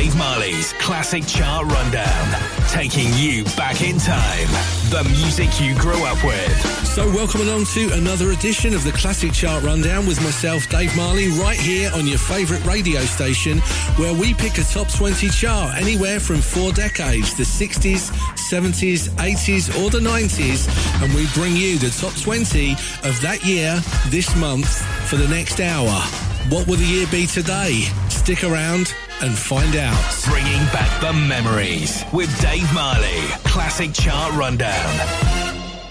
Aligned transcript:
Dave 0.00 0.16
Marley's 0.16 0.72
Classic 0.78 1.26
Chart 1.26 1.70
Rundown, 1.70 2.40
taking 2.70 3.12
you 3.16 3.44
back 3.54 3.82
in 3.82 3.98
time. 3.98 4.48
The 4.88 5.06
music 5.10 5.60
you 5.60 5.78
grew 5.78 6.02
up 6.06 6.24
with. 6.24 6.86
So, 6.86 7.04
welcome 7.12 7.42
along 7.42 7.66
to 7.74 7.92
another 7.92 8.30
edition 8.30 8.72
of 8.72 8.82
the 8.82 8.92
Classic 8.92 9.30
Chart 9.30 9.62
Rundown 9.62 10.06
with 10.06 10.18
myself, 10.22 10.66
Dave 10.70 10.96
Marley, 10.96 11.28
right 11.32 11.58
here 11.58 11.90
on 11.92 12.06
your 12.06 12.16
favourite 12.16 12.64
radio 12.64 13.00
station, 13.00 13.58
where 13.96 14.14
we 14.14 14.32
pick 14.32 14.56
a 14.56 14.62
top 14.62 14.90
20 14.90 15.28
chart 15.28 15.76
anywhere 15.76 16.18
from 16.18 16.36
four 16.36 16.72
decades 16.72 17.34
the 17.34 17.42
60s, 17.42 18.10
70s, 18.48 19.10
80s, 19.16 19.68
or 19.84 19.90
the 19.90 20.00
90s, 20.00 20.66
and 21.02 21.12
we 21.12 21.26
bring 21.34 21.54
you 21.54 21.78
the 21.78 21.90
top 21.90 22.18
20 22.18 22.72
of 23.06 23.20
that 23.20 23.44
year 23.44 23.78
this 24.08 24.34
month 24.36 24.80
for 25.10 25.16
the 25.16 25.28
next 25.28 25.60
hour. 25.60 26.00
What 26.48 26.66
will 26.66 26.76
the 26.76 26.86
year 26.86 27.06
be 27.08 27.26
today? 27.26 27.82
Stick 28.08 28.44
around 28.44 28.94
and 29.22 29.36
find 29.36 29.76
out. 29.76 30.24
Bringing 30.24 30.64
back 30.72 31.00
the 31.00 31.12
memories 31.12 32.04
with 32.12 32.30
Dave 32.40 32.72
Marley. 32.72 33.20
Classic 33.44 33.92
Chart 33.92 34.34
Rundown. 34.34 35.06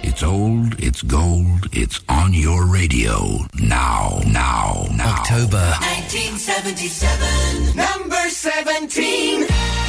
It's 0.02 0.23
old, 0.23 0.81
it's 0.81 1.02
gold, 1.02 1.67
it's 1.71 2.02
on 2.09 2.33
your 2.33 2.65
radio. 2.65 3.45
Now, 3.59 4.21
now, 4.25 4.88
now. 4.95 5.19
October 5.19 5.57
1977, 5.81 7.75
number 7.75 8.29
17. 8.29 9.88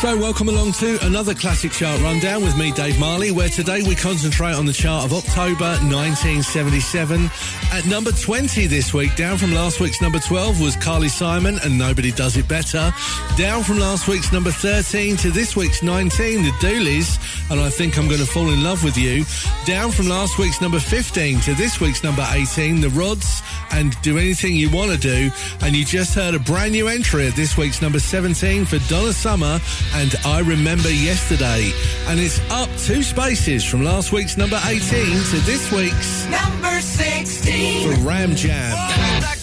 So, 0.00 0.16
welcome 0.16 0.48
along 0.48 0.74
to 0.74 0.96
another 1.04 1.34
classic 1.34 1.72
chart 1.72 2.00
rundown 2.02 2.44
with 2.44 2.56
me, 2.56 2.70
Dave 2.70 3.00
Marley, 3.00 3.32
where 3.32 3.48
today 3.48 3.82
we 3.82 3.96
concentrate 3.96 4.52
on 4.52 4.64
the 4.64 4.72
chart 4.72 5.04
of 5.04 5.12
October 5.12 5.74
1977. 5.90 7.28
At 7.72 7.84
number 7.84 8.12
20 8.12 8.68
this 8.68 8.94
week, 8.94 9.16
down 9.16 9.38
from 9.38 9.52
last 9.52 9.80
week's 9.80 10.00
number 10.00 10.20
12 10.20 10.60
was 10.60 10.76
Carly 10.76 11.08
Simon 11.08 11.58
and 11.64 11.76
Nobody 11.76 12.12
Does 12.12 12.36
It 12.36 12.46
Better. 12.46 12.94
Down 13.36 13.64
from 13.64 13.80
last 13.80 14.06
week's 14.06 14.32
number 14.32 14.52
13 14.52 15.16
to 15.16 15.32
this 15.32 15.56
week's 15.56 15.82
19, 15.82 16.44
the 16.44 16.50
Dooleys, 16.60 17.18
and 17.50 17.60
I 17.60 17.70
Think 17.70 17.98
I'm 17.98 18.06
Going 18.06 18.20
to 18.20 18.26
Fall 18.26 18.50
in 18.50 18.62
Love 18.62 18.84
with 18.84 18.96
You. 18.96 19.24
Down 19.64 19.90
from 19.90 20.08
last 20.08 20.38
week's 20.38 20.60
number 20.60 20.78
15 20.78 21.40
to 21.40 21.54
this 21.54 21.80
week's 21.80 22.02
number 22.02 22.26
18, 22.30 22.80
the 22.80 22.90
Rods 22.90 23.42
and 23.72 24.00
Do 24.02 24.18
Anything 24.18 24.54
You 24.54 24.70
Want 24.70 24.92
to 24.92 24.98
Do. 24.98 25.30
And 25.62 25.74
you 25.74 25.84
just 25.84 26.14
heard 26.14 26.34
a 26.34 26.38
brand 26.38 26.72
new 26.72 26.88
entry 26.88 27.26
at 27.26 27.34
this 27.34 27.56
week's 27.56 27.80
number 27.80 27.98
17 27.98 28.64
for 28.64 28.78
Donna 28.88 29.12
Summer 29.12 29.60
and 29.94 30.14
I 30.24 30.40
Remember 30.40 30.90
Yesterday. 30.90 31.72
And 32.06 32.20
it's 32.20 32.40
up 32.50 32.68
two 32.78 33.02
spaces 33.02 33.64
from 33.64 33.84
last 33.84 34.12
week's 34.12 34.36
number 34.36 34.60
18 34.66 34.80
to 34.80 35.36
this 35.46 35.72
week's 35.72 36.26
number 36.26 36.80
16 36.80 37.94
for 37.94 38.00
Ram 38.02 38.34
Jam. 38.34 38.72
Whoa, 38.76 39.37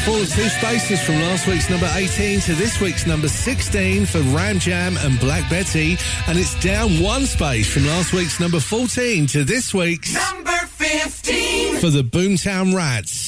to 0.00 0.06
fall 0.06 0.24
two 0.24 0.48
spaces 0.48 1.02
from 1.02 1.16
last 1.16 1.46
week's 1.46 1.68
number 1.68 1.88
18 1.94 2.40
to 2.40 2.54
this 2.54 2.80
week's 2.80 3.06
number 3.06 3.28
16 3.28 4.06
for 4.06 4.20
Ram 4.34 4.58
Jam 4.58 4.96
and 4.98 5.18
Black 5.18 5.48
Betty, 5.50 5.96
and 6.26 6.38
it's 6.38 6.58
down 6.60 7.02
one 7.02 7.26
space 7.26 7.72
from 7.72 7.86
last 7.86 8.12
week's 8.12 8.40
number 8.40 8.60
14 8.60 9.26
to 9.28 9.44
this 9.44 9.74
week's 9.74 10.14
number 10.14 10.50
15 10.50 11.76
for 11.76 11.90
the 11.90 12.02
Boomtown 12.02 12.74
Rats. 12.74 13.19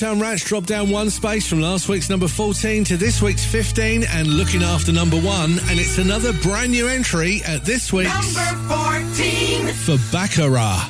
Motown 0.00 0.18
Rats 0.18 0.44
dropped 0.44 0.66
down 0.66 0.88
one 0.88 1.10
space 1.10 1.46
from 1.46 1.60
last 1.60 1.86
week's 1.86 2.08
number 2.08 2.26
14 2.26 2.84
to 2.84 2.96
this 2.96 3.20
week's 3.20 3.44
15 3.44 4.04
and 4.04 4.26
looking 4.28 4.62
after 4.62 4.92
number 4.92 5.18
one. 5.20 5.58
And 5.68 5.78
it's 5.78 5.98
another 5.98 6.32
brand 6.32 6.70
new 6.70 6.88
entry 6.88 7.42
at 7.46 7.66
this 7.66 7.92
week's 7.92 8.34
number 8.34 8.74
14 8.74 9.66
for 9.74 9.98
Baccara. 10.10 10.88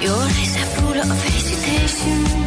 Your 0.00 0.14
eyes 0.14 0.56
are 0.56 0.66
full 0.76 1.00
of 1.00 1.24
hesitation. 1.24 2.41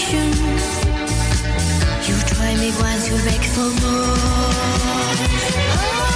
emotions. 0.00 0.62
You 2.08 2.16
try 2.34 2.54
me 2.56 2.72
once, 2.80 3.08
you 3.10 3.16
beg 3.24 3.44
for 3.44 3.70
more. 3.82 4.16
Oh. 5.72 6.09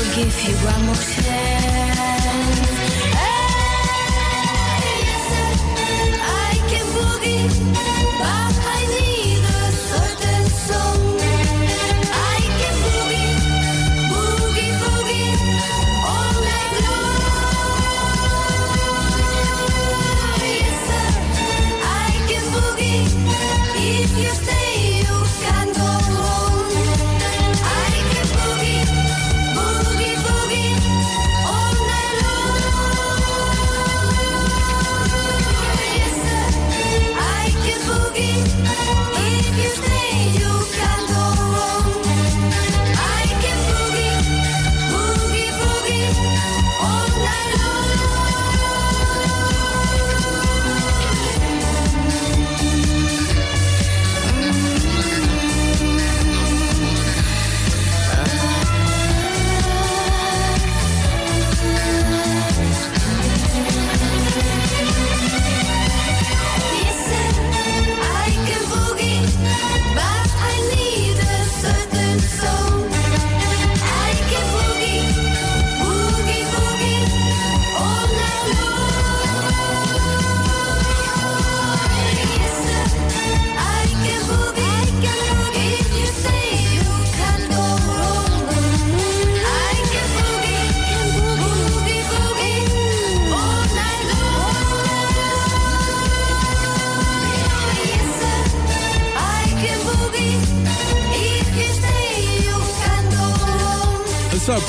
will 0.00 0.14
give 0.14 0.48
you 0.48 0.54
one 0.66 0.86
more 0.86 0.94
chance. 0.94 1.29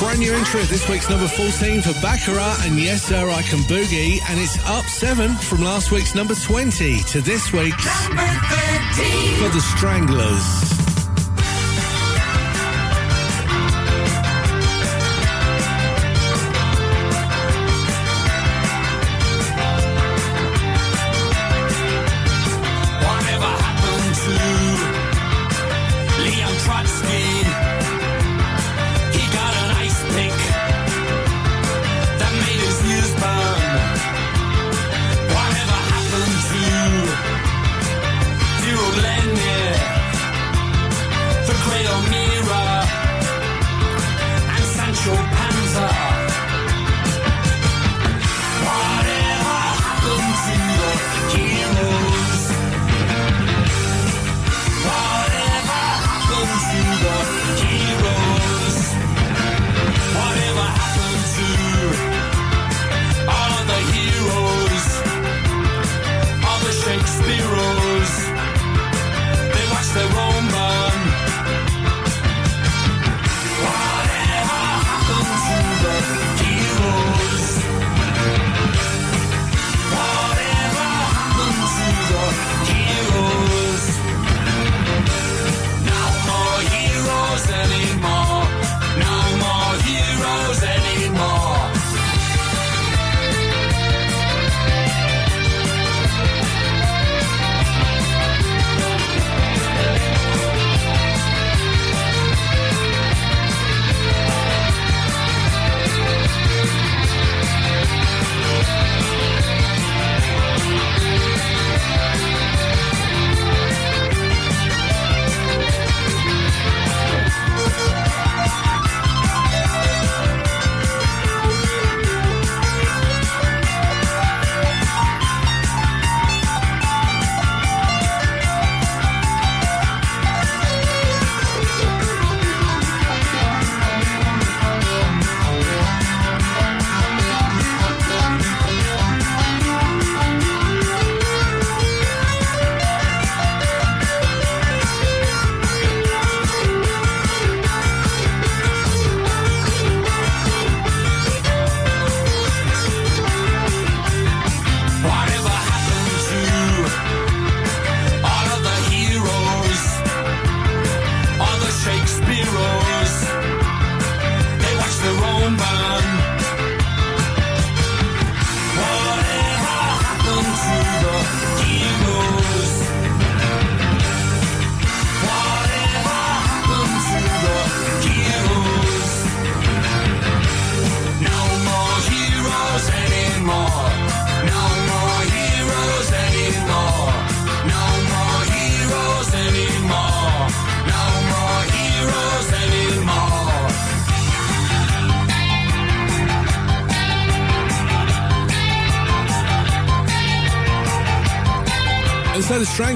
Brand 0.02 0.18
new 0.18 0.34
entry 0.34 0.64
this 0.64 0.88
week's 0.88 1.08
number 1.08 1.28
14 1.28 1.80
for 1.80 1.92
Baccara 2.02 2.56
and 2.62 2.76
Yes 2.76 3.04
Sir 3.04 3.30
I 3.30 3.40
Can 3.42 3.60
Boogie, 3.60 4.18
and 4.28 4.40
it's 4.40 4.58
up 4.66 4.84
seven 4.86 5.36
from 5.36 5.62
last 5.62 5.92
week's 5.92 6.16
number 6.16 6.34
20 6.34 6.98
to 7.04 7.20
this 7.20 7.52
week's 7.52 8.08
number 8.08 8.26
13 8.96 9.36
for 9.36 9.48
the 9.54 9.60
Stranglers. 9.60 10.71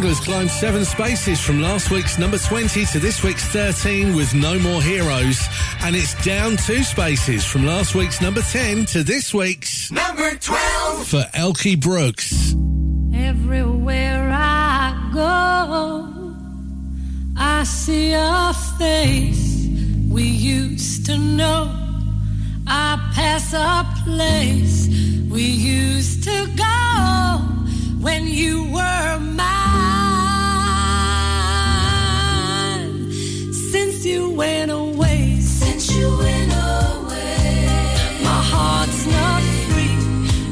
has 0.09 0.21
climbed 0.21 0.51
seven 0.51 0.85
spaces 0.85 1.41
from 1.41 1.61
last 1.61 1.91
week's 1.91 2.19
number 2.19 2.39
20 2.39 2.85
to 2.87 2.99
this 3.01 3.25
week's 3.25 3.45
13 3.47 4.15
with 4.15 4.35
No 4.35 4.59
More 4.59 4.81
Heroes. 4.81 5.41
And 5.81 5.97
it's 5.97 6.15
down 6.25 6.57
two 6.57 6.83
spaces 6.85 7.45
from 7.45 7.67
last 7.67 7.95
week's 7.95 8.21
number 8.21 8.41
10 8.41 8.85
to 8.87 9.03
this 9.03 9.35
week's 9.35 9.91
number 9.91 10.37
12 10.37 11.09
for 11.09 11.23
Elkie 11.35 11.81
Brooks. 11.81 12.55
Everywhere 13.15 14.31
I 14.33 15.11
go, 15.13 16.35
I 17.37 17.65
see 17.65 18.13
a 18.13 18.53
face 18.79 19.67
we 20.09 20.23
used 20.23 21.07
to 21.07 21.19
know. 21.19 21.73
I 22.67 23.11
pass 23.15 23.53
a 23.53 23.85
place 24.05 24.87
we 25.29 25.43
used 25.43 26.23
to 26.25 26.47
go 26.57 27.39
when 28.01 28.29
you 28.29 28.66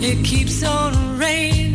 It 0.06 0.22
keeps 0.22 0.62
on 0.62 1.18
raining. 1.18 1.73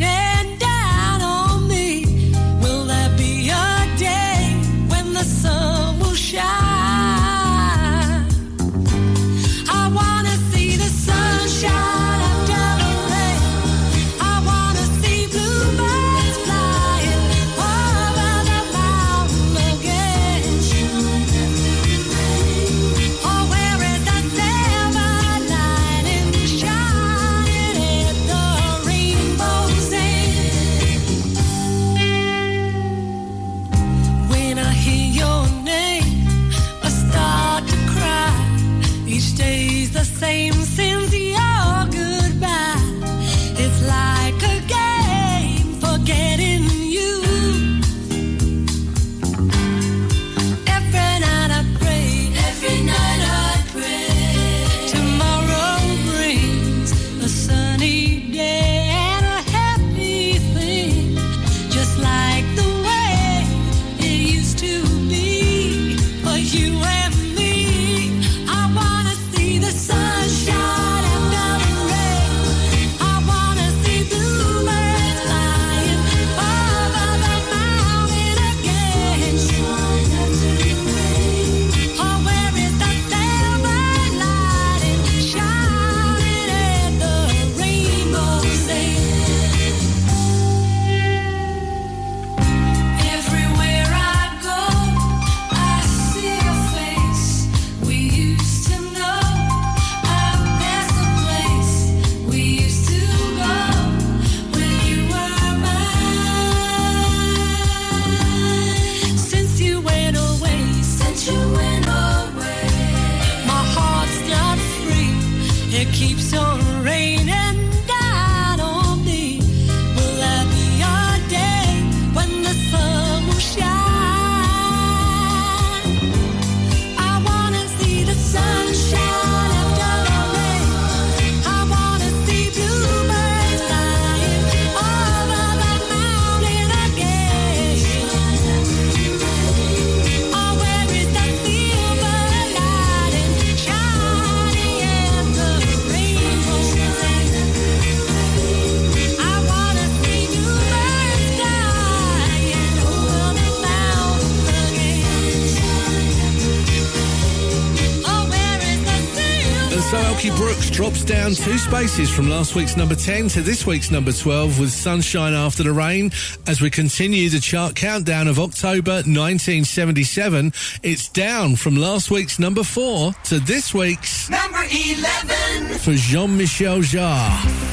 spaces 161.60 162.10
from 162.10 162.30
last 162.30 162.56
week's 162.56 162.78
number 162.78 162.96
10 162.96 163.28
to 163.30 163.42
this 163.42 163.66
week's 163.66 163.92
number 163.92 164.12
12 164.12 164.60
with 164.60 164.72
Sunshine 164.72 165.34
After 165.34 165.64
the 165.64 165.74
Rain. 165.74 166.12
As 166.48 166.62
we 166.62 166.70
continue 166.70 167.30
the 167.30 167.40
chart 167.40 167.76
countdown 167.76 168.28
of 168.28 168.40
October 168.40 169.04
1977, 169.04 170.54
it's 170.84 171.10
down 171.10 171.56
from 171.56 171.76
last 171.76 172.12
week's 172.12 172.40
number 172.40 172.64
4 172.64 173.14
to 173.26 173.40
this 173.40 173.74
week's 173.74 174.30
number 174.30 174.64
11 174.72 175.78
for 175.80 175.94
Jean 175.94 176.38
Michel 176.38 176.80
Jarre. 176.80 177.69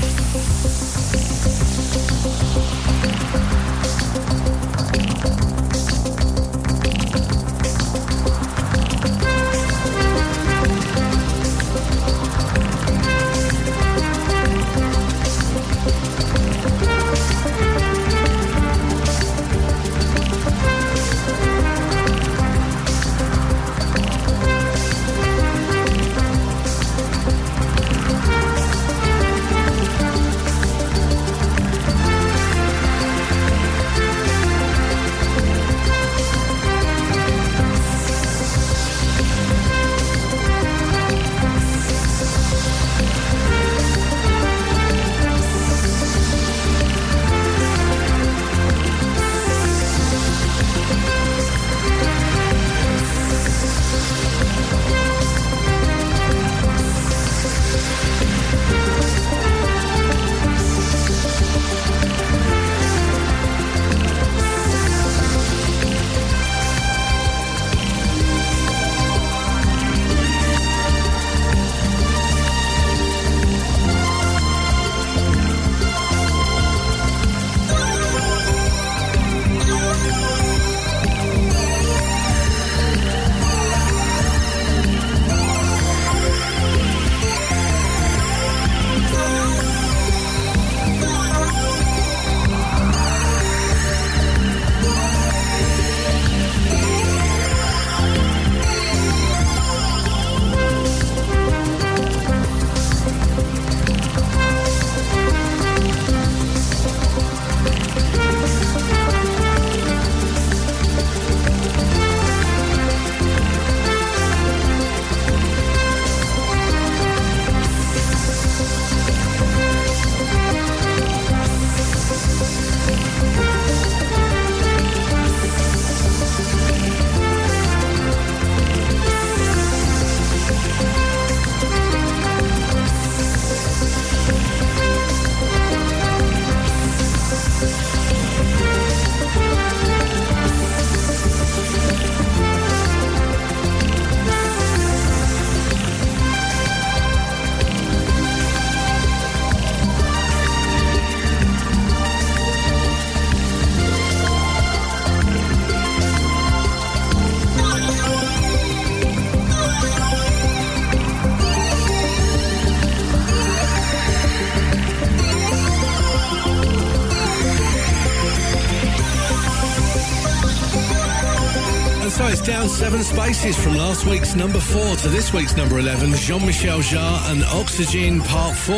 From 173.55 173.77
last 173.77 174.07
week's 174.07 174.35
number 174.35 174.59
four 174.59 174.97
to 174.97 175.09
this 175.09 175.33
week's 175.33 175.57
number 175.57 175.79
11, 175.79 176.15
Jean-Michel 176.15 176.81
Jarre 176.81 177.31
and 177.31 177.45
Oxygen 177.45 178.21
Part 178.23 178.57
4, 178.57 178.75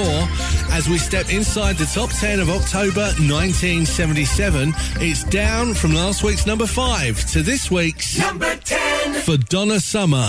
as 0.72 0.88
we 0.90 0.98
step 0.98 1.32
inside 1.32 1.76
the 1.78 1.86
top 1.86 2.10
10 2.10 2.38
of 2.40 2.50
October 2.50 3.06
1977. 3.16 4.74
It's 4.96 5.24
down 5.24 5.72
from 5.72 5.94
last 5.94 6.22
week's 6.22 6.44
number 6.44 6.66
five 6.66 7.24
to 7.30 7.40
this 7.42 7.70
week's 7.70 8.18
Number 8.18 8.54
10. 8.56 9.14
for 9.22 9.38
Donna 9.38 9.80
Summer. 9.80 10.28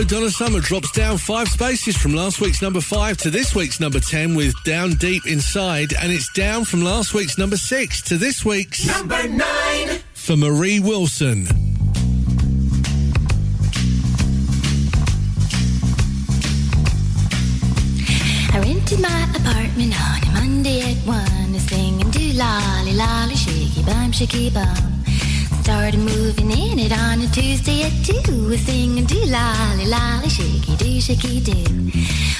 Of 0.00 0.06
me. 0.06 0.10
And 0.10 0.10
so 0.10 0.16
Donna 0.16 0.30
Summer 0.30 0.60
drops 0.60 0.90
down 0.92 1.18
five 1.18 1.48
spaces 1.48 1.96
from 1.96 2.14
last 2.14 2.40
week's 2.40 2.62
number 2.62 2.80
five 2.80 3.16
to 3.18 3.30
this 3.30 3.54
week's 3.54 3.80
number 3.80 4.00
10 4.00 4.34
with 4.34 4.54
Down 4.64 4.92
Deep 4.94 5.26
Inside. 5.26 5.92
And 6.00 6.10
it's 6.12 6.32
down 6.32 6.64
from 6.64 6.82
last 6.82 7.12
week's 7.14 7.36
number 7.38 7.56
six 7.56 8.00
to 8.02 8.16
this 8.16 8.44
week's 8.44 8.86
Number 8.86 9.28
9. 9.28 9.98
for 10.14 10.36
Meri 10.36 10.80
Wilson. 10.80 11.46
I 18.52 18.58
rented 18.58 19.00
my 19.00 19.28
apartment 19.34 19.94
on 20.00 20.22
a 20.22 20.32
Monday 20.32 20.80
at 20.80 20.96
one, 21.06 21.58
singing 21.60 22.10
do 22.10 22.32
lolly 22.32 22.94
lolly 22.94 23.36
shaky 23.36 23.82
bum 23.84 24.12
shaky 24.12 24.50
bum. 24.50 24.89
Started 25.62 26.00
moving 26.00 26.50
in 26.50 26.78
it 26.78 26.92
on 26.92 27.20
a 27.20 27.26
Tuesday 27.28 27.82
at 27.82 27.92
two, 28.04 28.56
singing 28.56 29.04
do 29.04 29.20
lolly 29.26 29.86
lolly 29.86 30.28
shaky 30.28 30.74
do 30.76 31.00
shaky 31.00 31.40
do. 31.40 31.92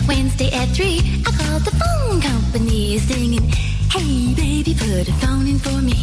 Wednesday 0.09 0.51
at 0.53 0.69
three, 0.71 1.01
I 1.27 1.31
called 1.31 1.65
the 1.65 1.71
phone 1.81 2.21
company, 2.21 2.99
singing, 2.99 3.47
Hey 3.93 4.35
baby, 4.35 4.75
put 4.75 5.09
a 5.09 5.13
phone 5.21 5.47
in 5.47 5.59
for 5.59 5.81
me. 5.83 6.03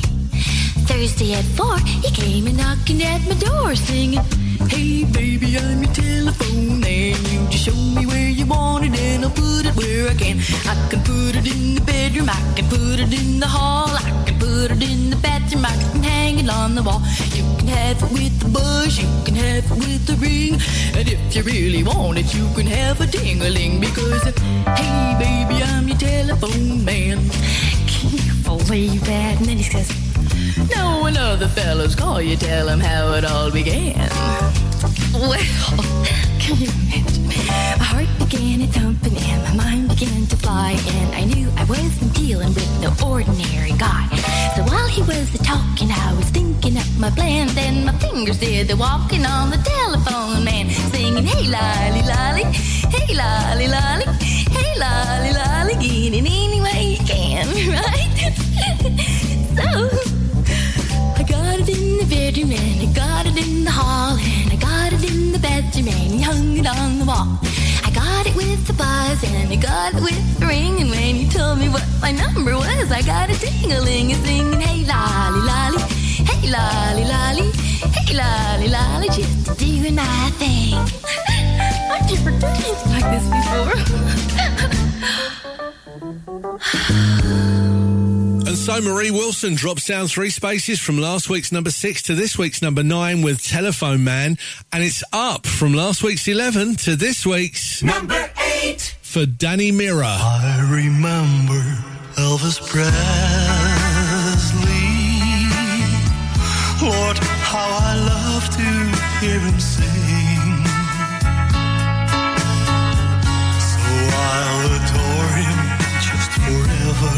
Thursday 0.87 1.33
at 1.33 1.45
four, 1.57 1.77
he 1.79 2.11
came 2.11 2.47
and 2.47 2.57
knocking 2.57 3.01
at 3.03 3.21
my 3.27 3.35
door, 3.35 3.75
singing, 3.75 4.23
Hey 4.69 5.03
baby, 5.05 5.57
I'm 5.57 5.83
your 5.83 5.93
telephone 5.93 6.83
and 6.83 7.27
You 7.27 7.47
just 7.49 7.65
show 7.65 7.75
me 7.75 8.05
where 8.05 8.29
you 8.29 8.45
want 8.45 8.85
it 8.85 8.99
and 8.99 9.25
I'll 9.25 9.31
put 9.31 9.65
it 9.65 9.75
where 9.75 10.09
I 10.09 10.13
can. 10.13 10.37
I 10.65 10.89
can 10.89 11.01
put 11.01 11.35
it 11.35 11.47
in 11.47 11.75
the 11.75 11.81
bedroom, 11.81 12.29
I 12.29 12.53
can 12.55 12.69
put 12.69 12.99
it 12.99 13.11
in 13.11 13.39
the 13.39 13.47
hall, 13.47 13.89
I 13.89 14.16
put 14.47 14.71
it 14.71 14.81
in 14.89 15.09
the 15.09 15.17
bathroom, 15.17 15.65
I 15.65 15.75
can 15.91 16.03
hang 16.03 16.39
it 16.39 16.49
on 16.49 16.75
the 16.75 16.83
wall. 16.83 17.01
You 17.35 17.43
can 17.57 17.67
have 17.67 17.97
it 18.03 18.11
with 18.11 18.35
the 18.39 18.49
bush, 18.49 19.01
you 19.03 19.09
can 19.25 19.35
have 19.35 19.65
it 19.71 19.77
with 19.83 20.05
the 20.05 20.15
ring. 20.15 20.53
And 20.97 21.05
if 21.07 21.35
you 21.35 21.43
really 21.43 21.83
want 21.83 22.17
it, 22.17 22.33
you 22.33 22.47
can 22.55 22.67
have 22.67 23.01
a 23.01 23.07
ding-a-ling 23.07 23.79
because, 23.79 24.23
hey 24.79 25.07
baby, 25.19 25.61
I'm 25.63 25.87
your 25.87 25.97
telephone 25.97 26.85
man. 26.85 27.17
Can 27.91 28.09
you 28.25 28.33
believe 28.43 29.03
that. 29.05 29.37
And 29.37 29.45
then 29.47 29.57
he 29.57 29.63
says, 29.63 29.89
No 30.75 31.07
other 31.07 31.47
fellows 31.47 31.95
call 31.95 32.21
you, 32.21 32.37
tell 32.37 32.67
him 32.69 32.79
how 32.79 33.13
it 33.13 33.25
all 33.25 33.51
began. 33.51 34.09
Well, 35.13 35.33
can 36.39 36.55
you 36.61 36.69
imagine? 36.69 37.27
My 37.79 37.87
heart 37.91 38.11
began 38.19 38.59
to 38.59 38.67
thumping 38.67 39.17
and 39.17 39.43
my 39.43 39.53
mind 39.63 39.89
began 39.89 40.25
to 40.27 40.37
fly, 40.37 40.71
and 40.95 41.15
I 41.15 41.23
knew 41.25 41.49
I 41.57 41.63
wasn't 41.65 42.13
dealing 42.13 42.53
with 42.53 42.69
no 42.81 42.89
ordinary 43.05 43.73
guy. 43.77 44.26
So 44.57 44.63
while 44.63 44.87
he 44.87 45.03
was 45.03 45.35
a 45.35 45.37
talking, 45.43 45.91
I 45.91 46.15
was 46.17 46.31
thinking 46.31 46.77
up 46.77 46.87
my 46.97 47.11
plan. 47.11 47.45
Then 47.53 47.85
my 47.85 47.93
fingers 47.99 48.39
did 48.39 48.67
the 48.67 48.75
walking 48.75 49.23
on 49.23 49.51
the 49.51 49.57
telephone, 49.57 50.43
man, 50.45 50.71
singing, 50.89 51.25
Hey, 51.25 51.45
lolly, 51.45 52.01
lolly, 52.01 52.45
hey, 52.89 53.13
lolly, 53.13 53.67
lolly, 53.67 54.16
was, 73.39 73.49
I 73.49 73.57
got 73.57 73.61
a 73.61 73.61
ding-a-ling 73.61 74.11
and 74.11 74.25
singing, 74.25 74.59
hey 74.61 74.85
lolly 74.85 75.41
lolly, 75.41 75.81
hey 76.25 76.49
lolly 76.49 77.05
lolly, 77.05 77.51
hey 77.51 78.13
lolly 78.15 78.67
lolly, 78.67 79.07
just 79.09 79.57
doing 79.59 79.95
my 79.95 80.29
thing. 80.37 80.73
I've 81.89 82.05
never 82.11 82.31
done 82.39 82.55
anything 82.55 82.91
like 82.91 83.09
this 83.11 83.25
before. 83.29 83.73
And 88.47 88.55
so 88.55 88.79
Meri 88.79 89.11
Wilson 89.11 89.55
drops 89.55 89.85
down 89.87 90.07
three 90.07 90.29
spaces 90.29 90.79
from 90.79 90.97
last 90.97 91.29
week's 91.29 91.51
number 91.51 91.69
six 91.69 92.01
to 92.03 92.15
this 92.15 92.37
week's 92.37 92.61
number 92.61 92.81
nine 92.81 93.21
with 93.21 93.43
Telephone 93.43 94.05
Man. 94.05 94.37
And 94.71 94.83
it's 94.85 95.03
up 95.11 95.45
from 95.45 95.73
last 95.73 96.01
week's 96.01 96.25
11 96.29 96.77
to 96.77 96.95
this 96.95 97.25
week's 97.25 97.83
Number 97.83 98.31
eight. 98.63 98.95
for 99.01 99.25
Danny 99.25 99.71
Mirror. 99.73 100.05
I 100.05 100.65
remember 100.71 101.96
Elvis 102.17 102.59
Presley. 102.59 102.97
Lord, 106.81 107.17
how 107.51 107.69
I 107.89 107.93
love 108.13 108.49
to 108.57 108.67
hear 109.21 109.39
him 109.39 109.59
sing. 109.59 110.65
So 113.71 113.85
I'll 114.33 114.71
adore 114.79 115.31
him 115.41 115.59
just 116.07 116.31
forever. 116.41 117.13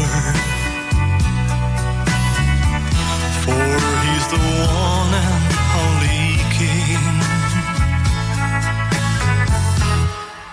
For 3.44 3.68
he's 4.04 4.26
the 4.34 4.42
one 4.68 5.12
and 5.28 5.48
only 5.80 6.24
king. 6.58 7.04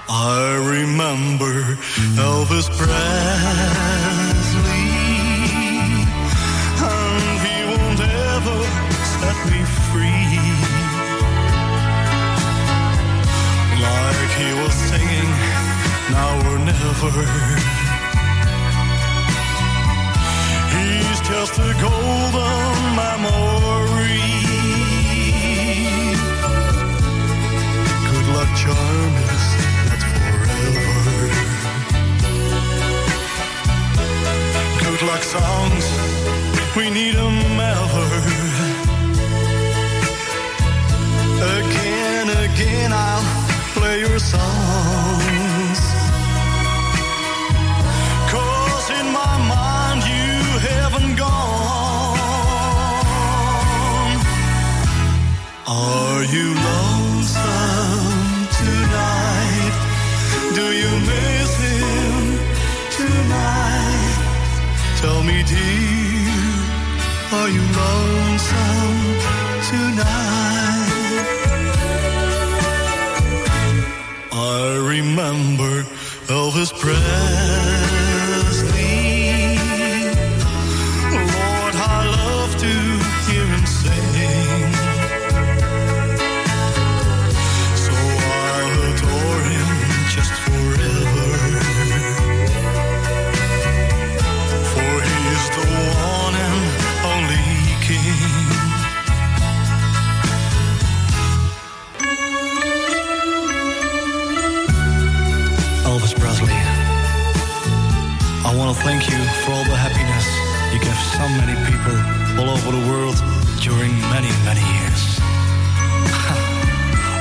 I 0.10 0.56
remember 0.74 1.54
Elvis 2.16 2.68
Presley, 2.78 3.77
now. 17.04 17.12
He's 20.76 21.20
just 21.22 21.60
a 21.60 21.74
golden 21.82 22.96
memory. 22.96 24.22
Good 28.10 28.28
luck 28.36 28.50
charm 28.56 29.14
is 29.30 29.46
not 29.88 30.02
forever. 30.26 31.22
Good 34.84 35.02
luck 35.10 35.24
songs, 35.24 35.86
we 36.76 36.90
need 36.90 37.16
'em 37.16 37.60
ever. 37.60 38.08
Again, 41.60 42.30
again, 42.46 42.92
I'll 42.94 43.26
play 43.76 44.00
your 44.00 44.20
songs. 44.20 45.07
You 56.32 56.54
lonesome 56.54 58.18
tonight? 58.60 59.76
Do 60.56 60.66
you 60.82 60.92
miss 61.12 61.52
him 61.68 62.40
tonight? 63.00 64.18
Tell 64.98 65.24
me, 65.24 65.44
dear, 65.44 66.28
are 67.32 67.50
you 67.50 67.64
lonesome 67.82 69.00
tonight? 69.72 70.08
I 74.34 74.76
remember 74.84 75.86
Elvis 76.28 76.72
Presley. 76.78 77.67
All 112.40 112.50
over 112.50 112.72
the 112.72 112.86
world 112.90 113.16
during 113.62 113.92
many, 114.14 114.30
many 114.46 114.62
years. 114.62 115.02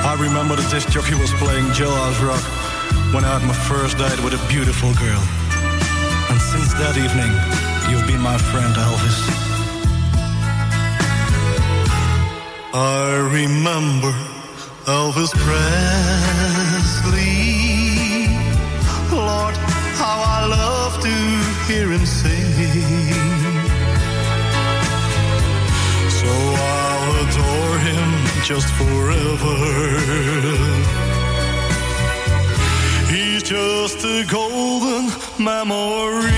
I 0.05 0.15
remember 0.19 0.55
the 0.55 0.67
disc 0.69 0.89
jockey 0.89 1.15
was 1.15 1.33
playing 1.41 1.65
Jailhouse 1.73 2.21
Rock 2.21 2.43
when 3.13 3.25
I 3.25 3.39
had 3.39 3.47
my 3.47 3.57
first 3.65 3.97
date 3.97 4.21
with 4.23 4.33
a 4.33 4.41
beautiful 4.47 4.93
girl. 4.93 5.23
And 6.29 6.39
since 6.39 6.73
that 6.77 6.97
evening, 6.97 7.31
you've 7.89 8.05
been 8.05 8.21
my 8.21 8.37
friend, 8.37 8.75
Elvis. 8.75 9.17
I 12.73 13.17
remember 13.33 14.13
Elvis 14.85 15.33
Presley. 15.45 15.87
Lord, 19.11 19.55
how 19.97 20.17
I 20.21 20.45
love 20.45 21.01
to 21.01 21.13
hear 21.65 21.89
him 21.91 22.05
sing. 22.05 23.36
Just 28.47 28.69
forever. 28.75 29.55
He's 33.11 33.43
just 33.43 34.05
a 34.05 34.23
golden 34.31 35.11
memory. 35.37 36.31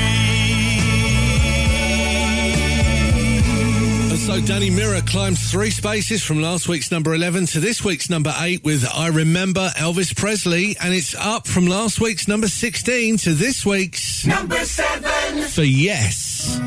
So 4.17 4.41
Danny 4.41 4.69
Mirror 4.71 5.01
climbs 5.07 5.51
three 5.51 5.69
spaces 5.69 6.23
from 6.23 6.41
last 6.41 6.67
week's 6.67 6.89
number 6.91 7.13
11 7.13 7.45
to 7.47 7.59
this 7.59 7.83
week's 7.83 8.09
number 8.09 8.33
8 8.39 8.63
with 8.63 8.87
I 8.91 9.09
Remember 9.09 9.69
Elvis 9.75 10.15
Presley. 10.15 10.75
And 10.81 10.93
it's 10.95 11.13
up 11.15 11.45
from 11.47 11.67
last 11.67 11.99
week's 12.01 12.27
number 12.27 12.47
16 12.47 13.17
to 13.17 13.33
this 13.33 13.63
week's 13.65 14.25
Number 14.25 14.63
seven. 14.65 15.43
for 15.43 15.63
Yes. 15.63 16.59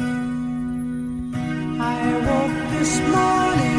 I 1.80 2.12
woke 2.26 2.70
this 2.78 3.00
morning, 3.00 3.71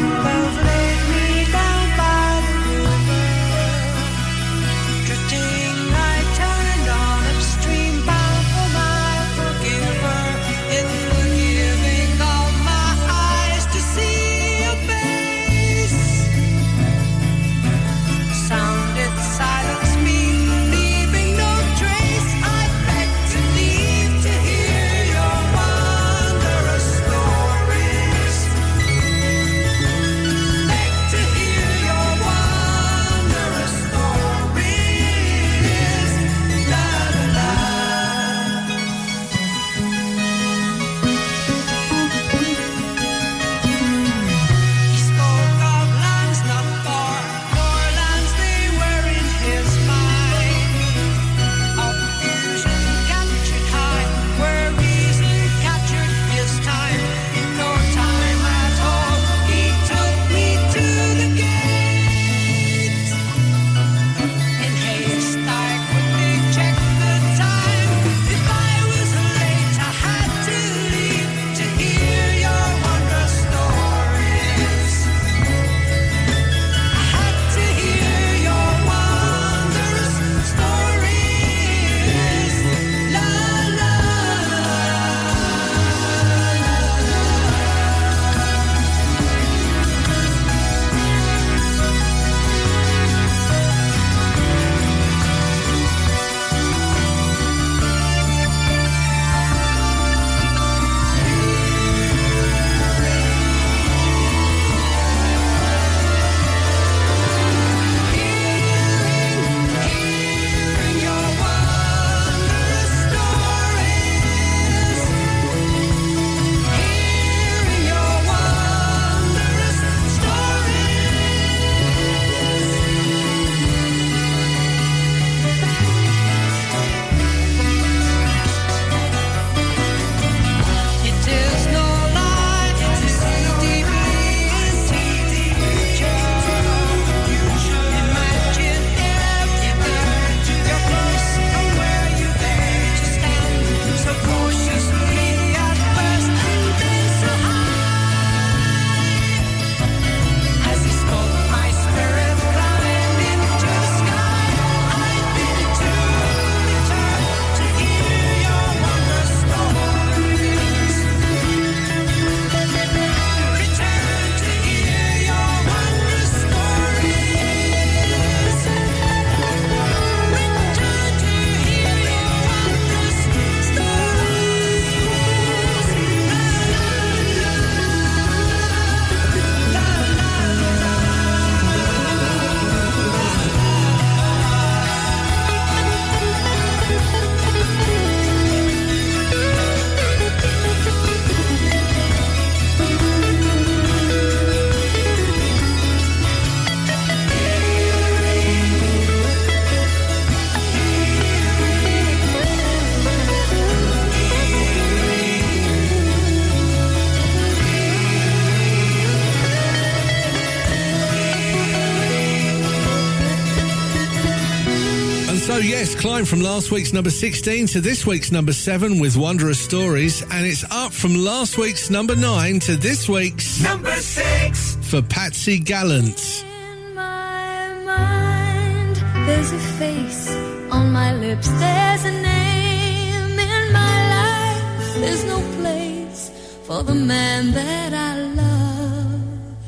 yes, 215.64 215.94
climb 215.94 216.24
from 216.24 216.40
last 216.40 216.70
week's 216.70 216.92
number 216.92 217.10
16 217.10 217.66
to 217.68 217.80
this 217.80 218.06
week's 218.06 218.30
number 218.30 218.52
7 218.52 219.00
with 219.00 219.16
Wondrous 219.16 219.58
Stories, 219.58 220.22
and 220.30 220.46
it's 220.46 220.64
up 220.70 220.92
from 220.92 221.14
last 221.14 221.56
week's 221.58 221.90
number 221.90 222.14
9 222.14 222.60
to 222.60 222.76
this 222.76 223.08
week's 223.08 223.62
number 223.62 223.94
6 223.94 224.76
for 224.82 225.00
Patsy 225.02 225.58
Gallant. 225.58 226.44
In 226.44 226.94
my 226.94 227.74
mind, 227.84 228.96
there's 229.26 229.52
a 229.52 229.58
face 229.78 230.30
on 230.70 230.92
my 230.92 231.14
lips, 231.14 231.48
there's 231.48 232.04
a 232.04 232.12
name 232.12 233.38
in 233.38 233.72
my 233.72 233.98
life, 234.16 234.94
there's 234.96 235.24
no 235.24 235.40
place 235.60 236.30
for 236.66 236.82
the 236.82 236.94
man 236.94 237.52
that 237.52 237.94
I 237.94 238.20
love, 238.20 239.66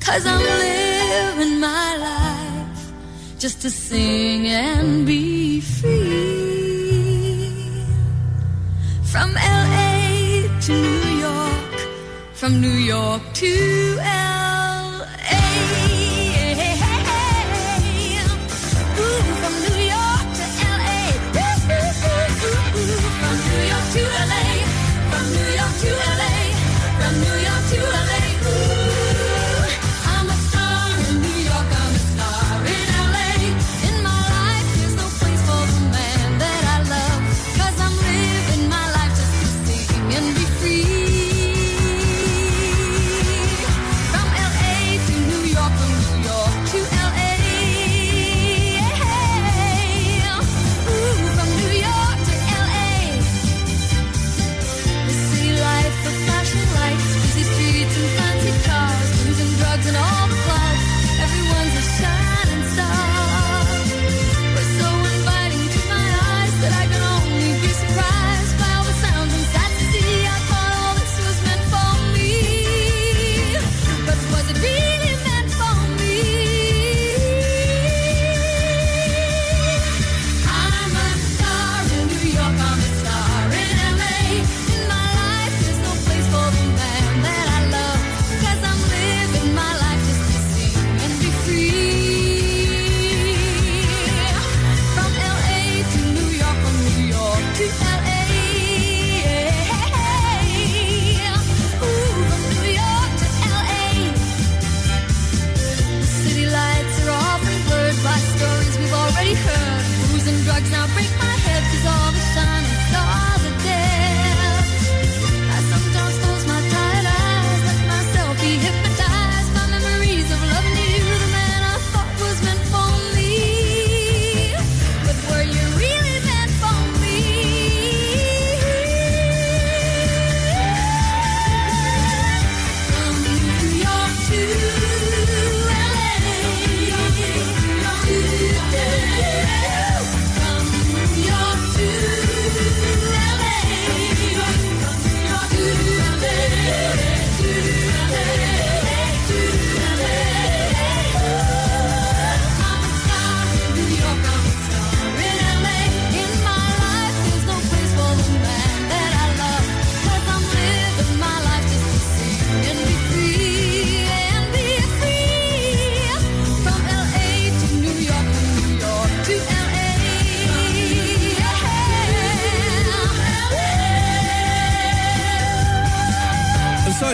cause 0.00 0.26
I'm 0.26 0.40
living 0.40 1.60
my 1.60 1.96
life 1.96 2.37
just 3.38 3.62
to 3.62 3.70
sing 3.70 4.46
and 4.48 5.06
be 5.06 5.60
free. 5.60 5.86
From 9.04 9.32
LA 9.34 10.48
to 10.62 10.72
New 10.72 11.20
York, 11.20 11.74
from 12.34 12.60
New 12.60 12.78
York 12.94 13.22
to 13.34 13.96
LA. 13.98 14.37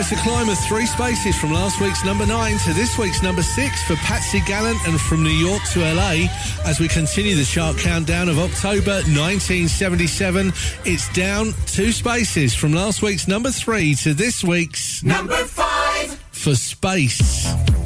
managed 0.05 0.23
to 0.23 0.29
climb 0.29 0.49
of 0.49 0.59
three 0.59 0.85
spaces 0.85 1.35
from 1.35 1.51
last 1.51 1.79
week's 1.81 2.03
number 2.03 2.25
nine 2.25 2.57
to 2.59 2.73
this 2.73 2.97
week's 2.97 3.23
number 3.23 3.41
six 3.41 3.83
for 3.83 3.95
Patsy 3.97 4.39
Gallant 4.41 4.77
and 4.87 4.99
from 4.99 5.23
New 5.23 5.29
York 5.29 5.63
to 5.71 5.79
LA. 5.79 6.27
As 6.65 6.79
we 6.79 6.87
continue 6.87 7.35
the 7.35 7.45
chart 7.45 7.77
countdown 7.77 8.29
of 8.29 8.37
October 8.37 9.01
1977, 9.07 10.53
it's 10.85 11.09
down 11.13 11.53
two 11.65 11.91
spaces 11.91 12.53
from 12.53 12.73
last 12.73 13.01
week's 13.01 13.27
number 13.27 13.51
three 13.51 13.95
to 13.95 14.13
this 14.13 14.43
week's 14.43 15.03
number 15.03 15.43
five 15.45 16.11
for 16.31 16.55
Space. 16.55 17.84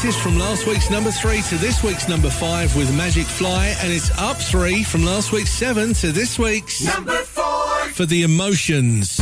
Spaces 0.00 0.20
from 0.22 0.38
last 0.38 0.66
week's 0.66 0.88
number 0.90 1.10
three 1.10 1.42
to 1.42 1.56
this 1.56 1.82
week's 1.82 2.08
number 2.08 2.30
five 2.30 2.74
with 2.74 2.94
Magic 2.96 3.26
Fly, 3.26 3.74
and 3.82 3.92
it's 3.92 4.10
up 4.18 4.38
three 4.38 4.82
from 4.82 5.04
last 5.04 5.30
week's 5.30 5.50
seven 5.50 5.92
to 5.94 6.10
this 6.10 6.38
week's 6.38 6.82
Number 6.82 7.16
four. 7.18 7.44
for 7.92 8.06
the 8.06 8.22
emotions. 8.22 9.20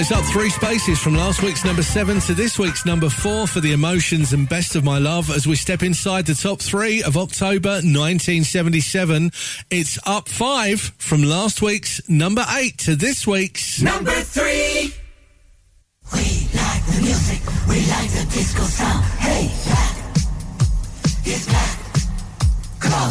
It's 0.00 0.12
up 0.12 0.24
three 0.26 0.48
spaces 0.48 1.00
from 1.00 1.16
last 1.16 1.42
week's 1.42 1.64
number 1.64 1.82
seven 1.82 2.20
to 2.20 2.32
this 2.32 2.56
week's 2.56 2.86
number 2.86 3.10
four 3.10 3.48
for 3.48 3.58
the 3.58 3.72
emotions 3.72 4.32
and 4.32 4.48
best 4.48 4.76
of 4.76 4.84
my 4.84 4.98
love 4.98 5.28
as 5.28 5.44
we 5.44 5.56
step 5.56 5.82
inside 5.82 6.24
the 6.24 6.36
top 6.36 6.60
three 6.60 7.02
of 7.02 7.16
October 7.16 7.80
1977. 7.82 9.32
It's 9.70 9.98
up 10.06 10.28
five 10.28 10.80
from 10.98 11.24
last 11.24 11.62
week's 11.62 12.00
number 12.08 12.44
eight 12.50 12.78
to 12.78 12.94
this 12.94 13.26
week's 13.26 13.82
Number 13.82 14.12
three. 14.12 14.94
We 16.12 16.46
like 16.54 16.86
the 16.86 17.00
music. 17.02 17.42
We 17.68 17.80
like 17.90 18.10
the 18.12 18.24
disco 18.32 18.62
sound. 18.62 19.04
Hey, 19.18 19.50
black. 19.66 19.96
It's 21.24 21.46
black. 21.46 21.76
Come 22.78 23.10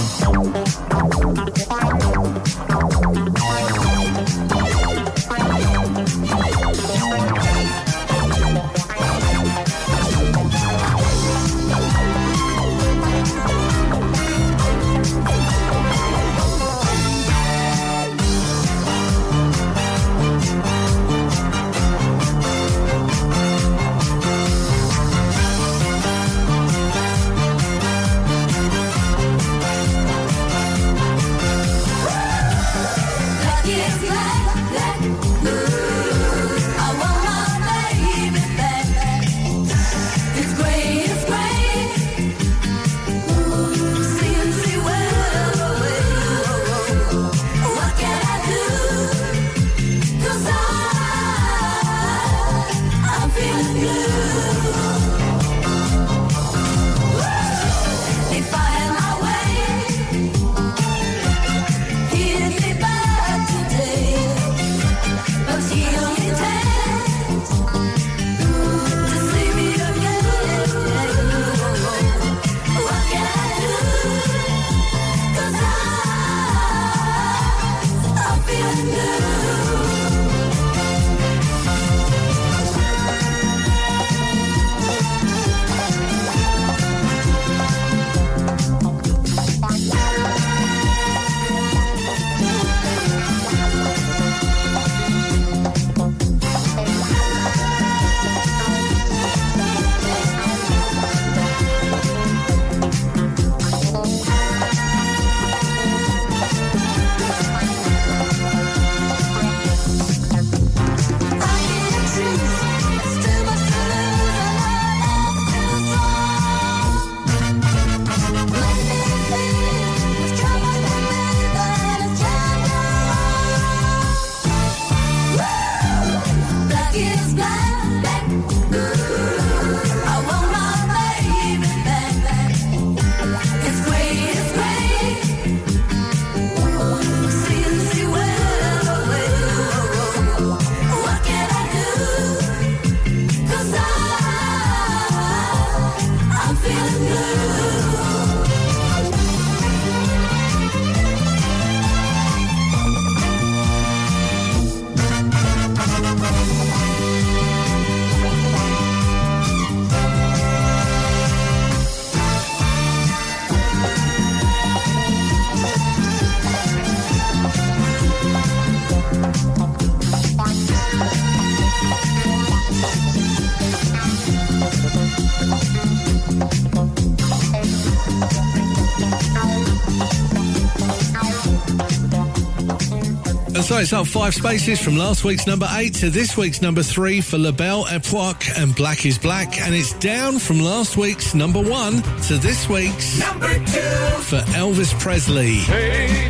on. 183.78 183.84
It's 183.84 183.94
up 183.94 184.08
five 184.08 184.34
spaces 184.34 184.80
from 184.80 184.98
last 184.98 185.24
week's 185.24 185.46
number 185.46 185.68
eight 185.74 185.94
to 185.96 186.10
this 186.10 186.36
week's 186.36 186.62
number 186.62 186.84
three 186.84 187.22
for 187.22 187.38
La 187.38 187.52
Belle 187.52 187.86
Epoque 187.88 188.44
and 188.58 188.76
Black 188.76 189.06
is 189.06 189.18
Black, 189.18 189.60
and 189.62 189.74
it's 189.76 189.94
down 189.94 190.40
from 190.40 190.60
last 190.60 190.98
week's 190.98 191.34
number 191.36 191.62
one 191.62 192.02
to 192.24 192.38
this 192.38 192.68
week's 192.68 193.20
Number 193.20 193.54
two. 193.54 194.22
for 194.24 194.40
Elvis 194.58 194.98
Presley. 195.00 195.62
Baby, 195.68 196.28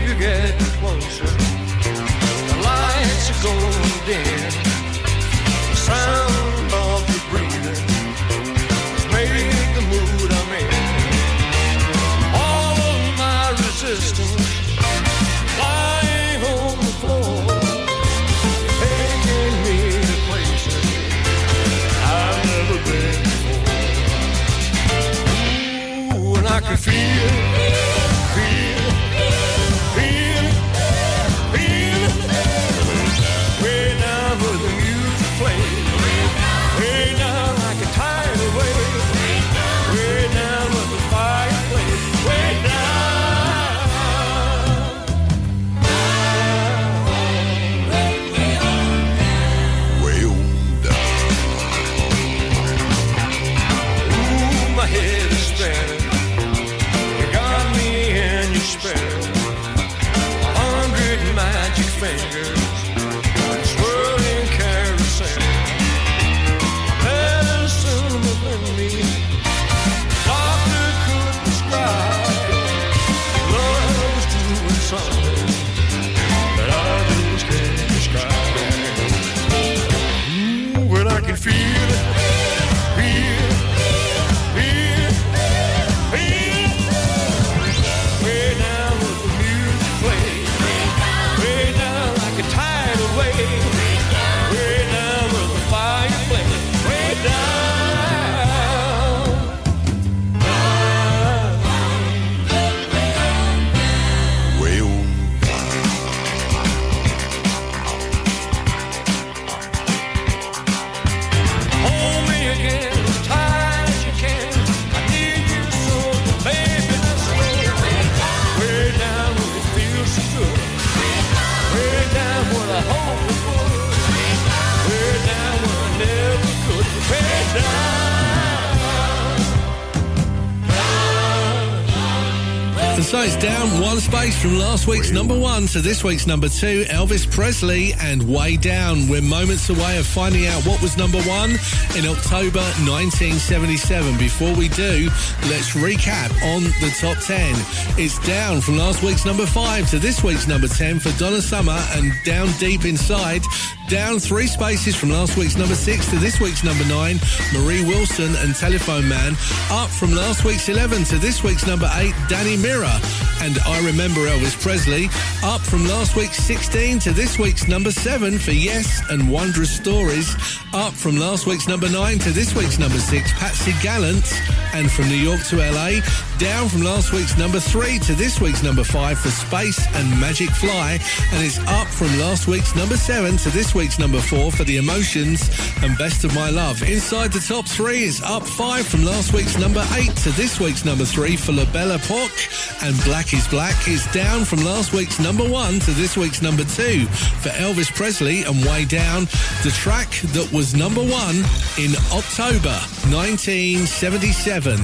week's 134.88 135.12
number 135.12 135.38
one 135.38 135.66
to 135.68 135.82
this 135.82 136.04
week's 136.04 136.28
number 136.28 136.48
two, 136.48 136.84
Elvis 136.86 137.30
Presley 137.30 137.94
and 138.00 138.24
Way 138.24 138.56
Down. 138.58 139.08
We're 139.08 139.22
moments 139.22 139.70
away 139.70 139.98
of 139.98 140.06
finding 140.06 140.46
out 140.48 140.66
what 140.66 140.82
was 140.82 140.98
number 140.98 141.22
one 141.24 141.52
in 141.98 142.06
October 142.06 142.64
1977. 142.88 144.18
Before 144.18 144.54
we 144.56 144.70
do, 144.70 145.10
let's 145.50 145.72
recap 145.76 146.32
on 146.56 146.64
the 146.64 146.96
top 147.00 147.18
10. 147.24 147.54
It's 147.98 148.18
down 148.26 148.62
from 148.62 148.78
last 148.78 149.04
week's 149.04 149.26
number 149.26 149.46
five 149.46 149.90
to 149.90 150.00
this 150.00 150.24
week's 150.24 150.48
number 150.48 150.68
10 150.68 151.00
for 151.00 151.12
Donna 151.20 151.42
Summer 151.42 151.80
and 151.92 152.14
Down 152.24 152.48
Deep 152.60 152.86
Inside. 152.86 153.42
Down 153.90 154.20
three 154.20 154.48
spaces 154.48 154.96
from 154.96 155.10
last 155.10 155.38
week's 155.38 155.58
number 155.58 155.76
six 155.76 156.10
to 156.12 156.18
this 156.18 156.40
week's 156.40 156.64
number 156.64 156.86
nine, 156.86 157.20
Meri 157.54 157.84
Wilson 157.84 158.36
and 158.38 158.56
Telephone 158.56 159.08
Man. 159.08 159.34
Up 159.72 159.90
from 159.90 160.14
last 160.14 160.46
week's 160.46 160.70
11 160.70 161.04
to 161.06 161.18
this 161.18 161.44
week's 161.44 161.66
number 161.66 161.90
eight, 161.96 162.14
Danny 162.30 162.58
Mirror 162.58 163.00
and 163.42 163.58
I 163.60 163.86
Remember 163.86 164.22
Elvis 164.22 164.60
Presley. 164.62 165.10
Up 165.44 165.62
from 165.62 165.86
last 165.88 166.16
week's 166.16 166.38
16 166.38 167.00
to 167.00 167.12
this 167.12 167.38
week's 167.38 167.68
number 167.68 167.92
seven 167.92 168.38
for 168.40 168.52
Yes 168.52 169.02
and 169.10 169.30
Wondrous 169.30 169.70
Stories. 169.70 170.36
Up 170.74 170.94
from 170.94 171.18
last 171.18 171.46
week's 171.46 171.68
number 171.68 171.90
nine 171.90 172.20
to 172.20 172.32
this 172.32 172.56
week's 172.56 172.80
number 172.80 172.98
six, 172.98 173.32
Patsy 173.34 173.74
Gallant. 173.82 174.26
And 174.74 174.92
from 174.92 175.08
New 175.08 175.16
York 175.16 175.42
to 175.46 175.58
LA, 175.58 176.02
down 176.38 176.70
from 176.70 176.82
last 176.82 177.14
week's 177.14 177.38
number 177.38 177.60
three 177.60 178.00
to 178.00 178.14
this 178.14 178.42
week's 178.42 178.62
number 178.62 178.84
five 178.84 179.18
for 179.18 179.30
Space 179.30 179.86
and 179.96 180.10
Magic 180.20 180.50
Fly. 180.50 181.00
And 181.32 181.46
it's 181.46 181.60
up 181.68 181.88
from 181.88 182.08
last 182.20 182.48
week's 182.48 182.76
number 182.76 182.98
seven 182.98 183.38
to 183.38 183.50
this 183.50 183.74
week's 183.74 183.98
number 183.98 184.20
four 184.20 184.52
for 184.52 184.64
The 184.64 184.78
Emotions 184.78 185.50
and 185.82 185.98
Best 185.98 186.24
of 186.24 186.36
My 186.36 186.50
Love. 186.50 186.84
Inside 186.84 187.32
the 187.32 187.40
top 187.40 187.66
three 187.68 188.04
is 188.04 188.22
up 188.22 188.44
five 188.46 188.86
from 188.86 189.06
last 189.06 189.34
week's 189.34 189.58
number 189.58 189.86
eight 189.94 190.16
to 190.18 190.30
this 190.32 190.60
week's 190.60 190.86
number 190.86 191.06
three 191.06 191.36
for 191.38 191.54
La 191.54 191.66
Belle 191.72 191.94
Epoque. 191.94 192.50
And 192.88 192.96
Black 193.04 193.34
is 193.34 193.46
Black 193.50 193.90
is 193.90 194.06
down 194.14 194.46
from 194.46 194.64
last 194.64 194.94
week's 194.94 195.20
number 195.20 195.44
one 195.44 195.78
to 195.82 195.92
this 195.92 196.16
week's 196.16 196.42
number 196.42 196.64
two 196.64 197.06
for 197.42 197.50
Elvis 197.50 197.94
Presley 197.94 198.44
and 198.44 198.64
Way 198.64 198.86
Down, 198.86 199.26
the 199.64 199.74
track 199.76 200.10
that 200.32 200.50
was 200.54 200.74
number 200.74 201.02
one 201.02 201.36
in 201.78 201.92
October 202.14 202.80
1977. 203.12 204.78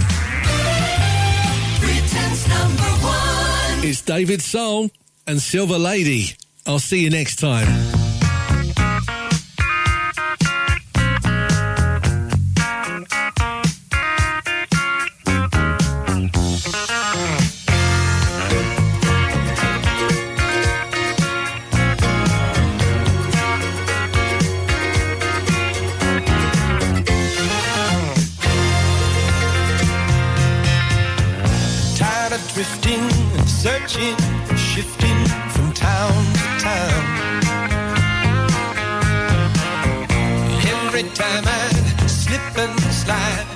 Britain's 1.79 2.47
number 2.49 2.91
one. 3.07 3.87
It's 3.87 4.01
David 4.01 4.41
Soul 4.41 4.91
and 5.25 5.41
Silver 5.41 5.77
Lady. 5.77 6.35
I'll 6.67 6.79
see 6.79 7.05
you 7.05 7.09
next 7.09 7.37
time. 7.37 7.92
Every 40.95 41.09
time 41.09 41.43
I 41.47 42.07
slip 42.07 42.55
and 42.55 42.79
slide 42.93 43.52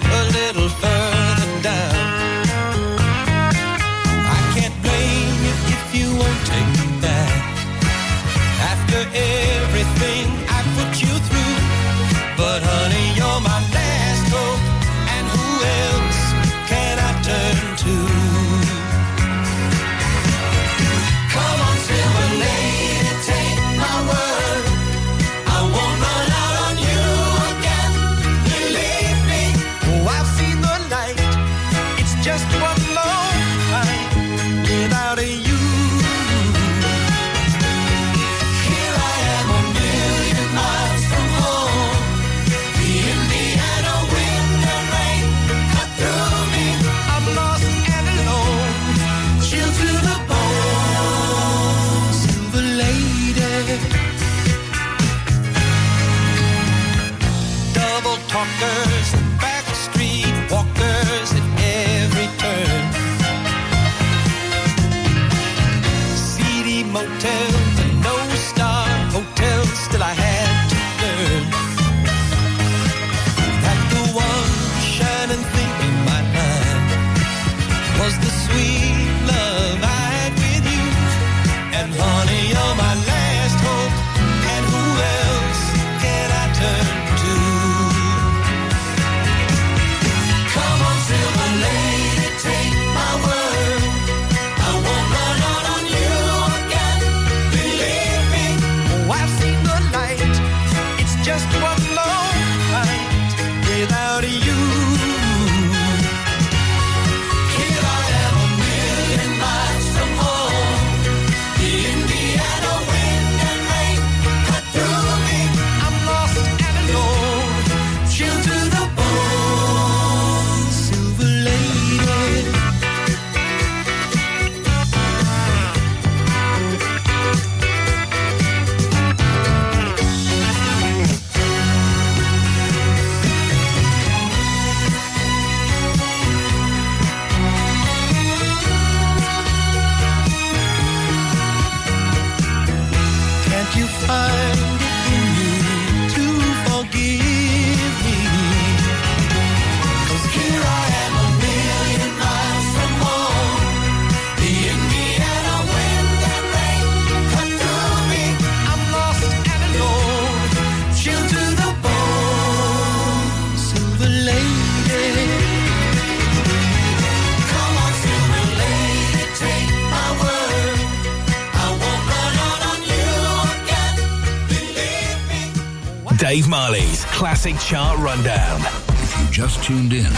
Classic 177.38 177.60
Chart 177.60 178.00
Rundown. 178.00 178.62
If 178.90 179.20
you 179.22 179.32
just 179.32 179.64
tuned 179.64 179.94
in, 179.94 180.12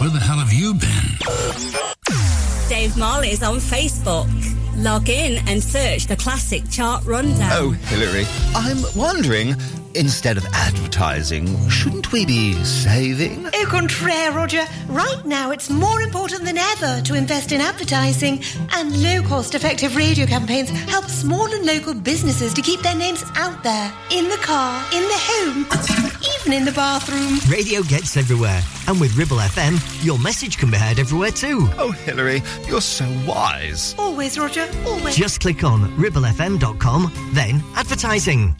where 0.00 0.10
the 0.10 0.18
hell 0.18 0.38
have 0.38 0.52
you 0.52 0.74
been? 0.74 2.68
Dave 2.68 2.96
Marley 2.96 3.30
is 3.30 3.44
on 3.44 3.58
Facebook. 3.58 4.26
Log 4.76 5.08
in 5.08 5.38
and 5.48 5.62
search 5.62 6.08
the 6.08 6.16
Classic 6.16 6.68
Chart 6.70 7.04
Rundown. 7.04 7.50
Oh, 7.52 7.70
Hillary, 7.70 8.26
I'm 8.54 8.78
wondering, 8.96 9.56
instead 9.94 10.36
of 10.36 10.46
advertising, 10.52 11.68
shouldn't 11.68 12.12
we 12.12 12.26
be 12.26 12.54
saving? 12.64 13.46
Au 13.54 13.66
contraire, 13.66 14.32
Roger. 14.32 14.64
Right 14.88 15.24
now, 15.24 15.50
it's 15.50 15.68
more 15.70 16.00
important 16.00 16.44
than 16.44 16.58
ever 16.58 17.00
to 17.02 17.14
invest 17.14 17.50
in 17.50 17.60
advertising, 17.60 18.42
and 18.72 19.02
low 19.02 19.22
cost 19.22 19.54
effective 19.56 19.96
radio 19.96 20.26
campaigns 20.26 20.70
help 20.70 21.06
small 21.06 21.52
and 21.52 21.64
local 21.66 21.94
businesses 21.94 22.54
to 22.54 22.62
keep 22.62 22.80
their 22.82 22.96
names 22.96 23.24
out 23.34 23.62
there 23.64 23.92
in 24.12 24.28
the 24.28 24.36
car, 24.36 24.80
in 24.92 25.02
the 25.02 25.18
home, 25.18 25.66
even 26.48 26.60
in 26.60 26.64
the 26.64 26.72
bathroom. 26.72 27.38
Radio 27.50 27.82
gets 27.82 28.16
everywhere, 28.16 28.62
and 28.86 28.98
with 29.00 29.14
Ribble 29.16 29.36
FM, 29.36 29.78
your 30.04 30.18
message 30.18 30.56
can 30.56 30.70
be 30.70 30.78
heard 30.78 30.98
everywhere 30.98 31.30
too. 31.30 31.68
Oh, 31.76 31.90
Hillary, 31.90 32.42
you're 32.66 32.80
so 32.80 33.06
wise. 33.26 33.94
Always, 33.98 34.38
Roger, 34.38 34.68
always. 34.86 35.16
Just 35.16 35.40
click 35.40 35.62
on 35.62 35.90
ribblefm.com, 35.96 37.12
then 37.34 37.62
advertising. 37.74 38.56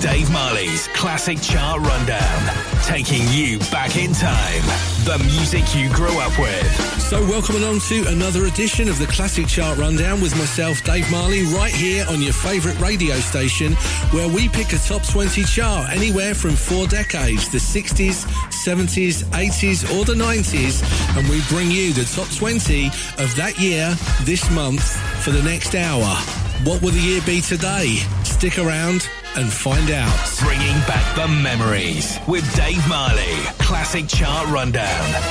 Dave 0.00 0.30
Marley's 0.30 0.88
Classic 0.88 1.40
Chart 1.40 1.80
Rundown. 1.80 2.54
Taking 2.84 3.26
you 3.28 3.58
back 3.70 3.96
in 3.96 4.12
time. 4.12 4.62
The 5.04 5.22
music 5.26 5.74
you 5.74 5.90
grew 5.92 6.18
up 6.18 6.38
with. 6.38 7.00
So, 7.00 7.20
welcome 7.22 7.56
along 7.56 7.80
to 7.88 8.04
another 8.08 8.46
edition 8.46 8.88
of 8.88 8.98
the 8.98 9.06
Classic 9.06 9.46
Chart 9.46 9.78
Rundown 9.78 10.20
with 10.20 10.36
myself, 10.36 10.82
Dave 10.84 11.10
Marley, 11.10 11.44
right 11.44 11.72
here 11.72 12.04
on 12.08 12.20
your 12.20 12.32
favourite 12.32 12.78
radio 12.80 13.14
station, 13.16 13.72
where 14.10 14.28
we 14.28 14.48
pick 14.48 14.72
a 14.72 14.78
top 14.78 15.06
20 15.06 15.44
chart 15.44 15.90
anywhere 15.90 16.34
from 16.34 16.50
four 16.50 16.86
decades 16.86 17.48
the 17.48 17.58
60s, 17.58 18.26
70s, 18.50 19.24
80s, 19.30 19.84
or 19.96 20.04
the 20.04 20.14
90s, 20.14 20.82
and 21.16 21.28
we 21.28 21.40
bring 21.48 21.70
you 21.70 21.92
the 21.92 22.04
top 22.04 22.28
20 22.34 22.86
of 23.22 23.34
that 23.36 23.58
year 23.58 23.94
this 24.24 24.50
month 24.50 24.84
for 25.22 25.30
the 25.30 25.42
next 25.42 25.74
hour. 25.74 26.16
What 26.64 26.82
will 26.82 26.90
the 26.90 27.00
year 27.00 27.22
be 27.24 27.40
today? 27.40 27.96
Stick 28.24 28.58
around 28.58 29.08
and 29.36 29.52
find 29.52 29.90
out. 29.90 30.38
Bringing 30.40 30.78
back 30.86 31.14
the 31.14 31.28
memories 31.28 32.18
with 32.26 32.42
Dave 32.56 32.88
Marley. 32.88 33.36
Classic 33.58 34.08
Chart 34.08 34.48
Rundown. 34.48 35.22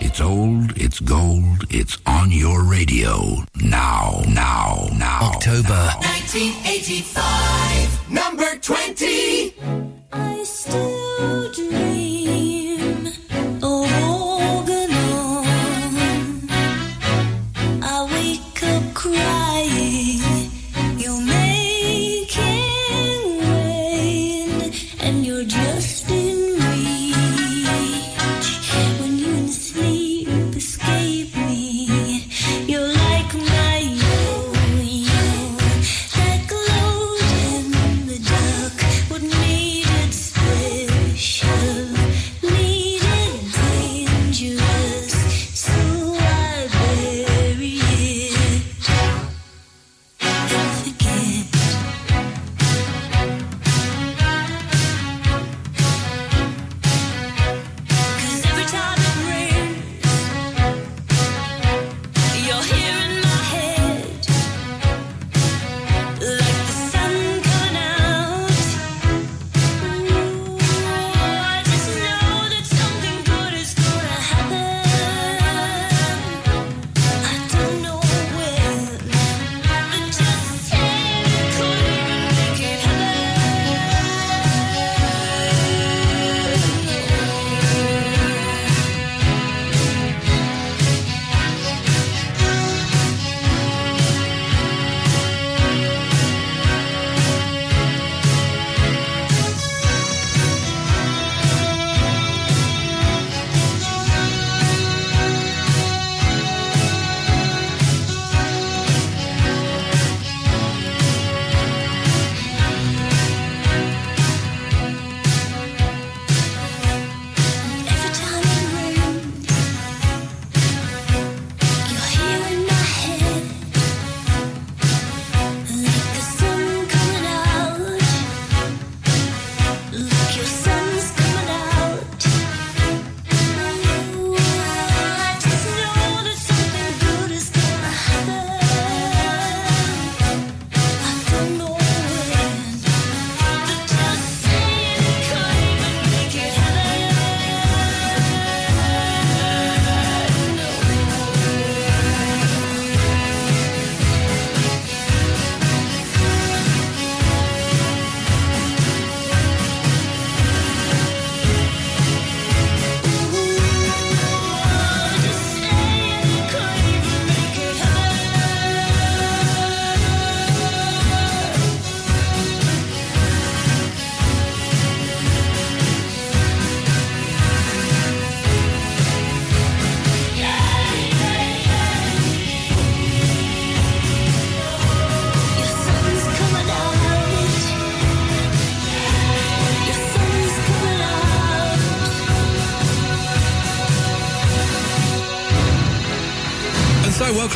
It's 0.00 0.20
old, 0.20 0.76
it's 0.76 0.98
gold, 1.00 1.64
it's 1.70 1.98
on 2.06 2.30
your 2.32 2.62
radio. 2.64 3.44
Now, 3.56 4.22
now, 4.28 4.88
now. 4.96 5.32
October. 5.34 5.90
1985, 6.00 8.10
number 8.10 8.56
20. 8.56 9.54
I 10.12 10.42
still 10.44 11.52
dream 11.52 12.07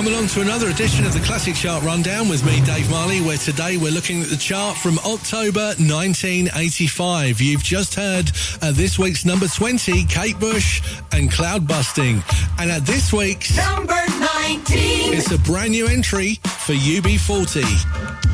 welcome 0.03 0.18
along 0.18 0.28
to 0.28 0.40
another 0.40 0.68
edition 0.68 1.07
of 1.07 1.12
the 1.12 1.20
Classic 1.20 1.55
Chart 1.55 1.80
Rundown 1.84 2.28
with 2.28 2.44
me, 2.44 2.61
Dave 2.64 2.90
Marley, 2.90 3.20
where 3.20 3.36
today 3.36 3.76
we're 3.76 3.92
looking 3.92 4.20
at 4.20 4.28
the 4.28 4.36
chart 4.36 4.76
from 4.76 4.98
October 5.00 5.74
1985. 5.78 7.40
You've 7.40 7.62
just 7.62 7.94
heard 7.94 8.32
uh, 8.62 8.72
this 8.72 8.98
week's 8.98 9.24
number 9.24 9.46
20, 9.46 10.05
Kate 10.07 10.38
Bush 10.40 10.82
and 11.12 11.30
Cloud 11.30 11.68
Busting. 11.68 12.20
And 12.59 12.72
at 12.72 12.84
this 12.84 13.12
week's 13.12 13.57
Number 13.57 13.92
19. 13.92 15.14
it's 15.14 15.30
a 15.30 15.38
brand 15.38 15.70
new 15.70 15.86
entry 15.86 16.40
for 16.42 16.72
UB40. 16.72 18.32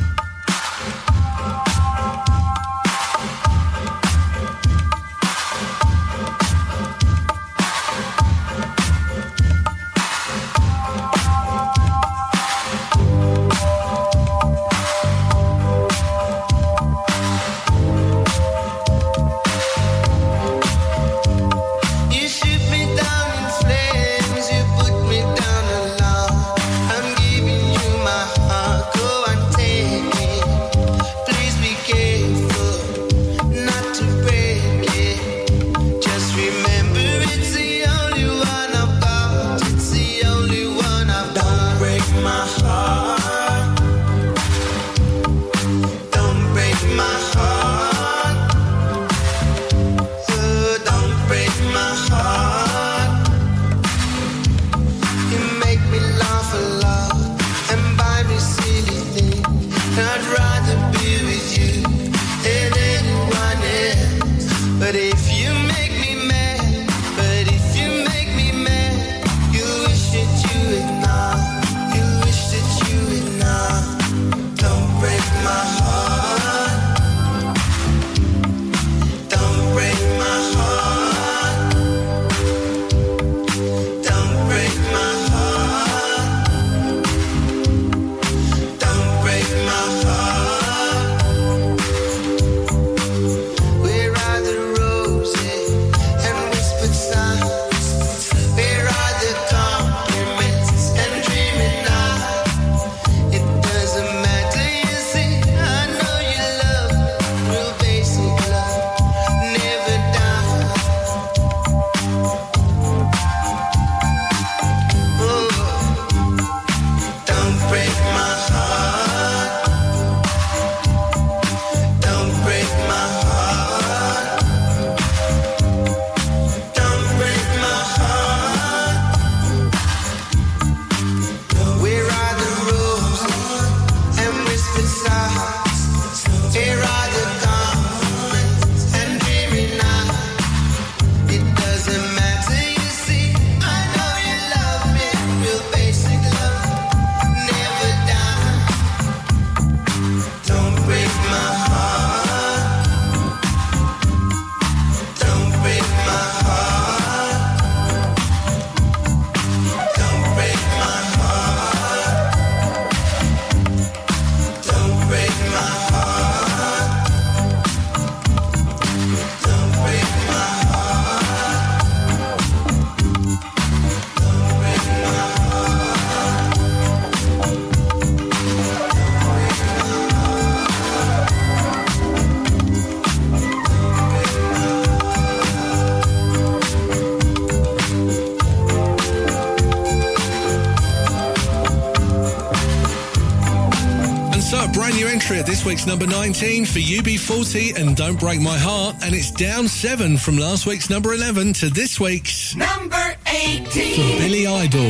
At 195.38 195.46
this 195.46 195.64
week's 195.64 195.86
number 195.86 196.06
19 196.06 196.64
for 196.64 196.80
UB40 196.80 197.76
and 197.78 197.96
Don't 197.96 198.18
Break 198.18 198.40
My 198.40 198.58
Heart. 198.58 198.96
And 199.02 199.14
it's 199.14 199.30
down 199.30 199.68
seven 199.68 200.16
from 200.16 200.36
last 200.36 200.66
week's 200.66 200.90
number 200.90 201.12
11 201.12 201.52
to 201.54 201.70
this 201.70 202.00
week's 202.00 202.56
Number 202.56 203.14
18 203.26 203.64
for 203.64 204.18
Billy 204.18 204.46
Idol. 204.46 204.80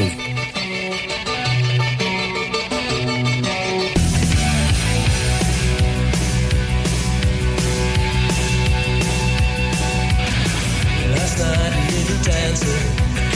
Last 11.12 11.38
night 11.38 11.72
a 11.72 11.92
little 11.92 12.22
dancer 12.24 12.80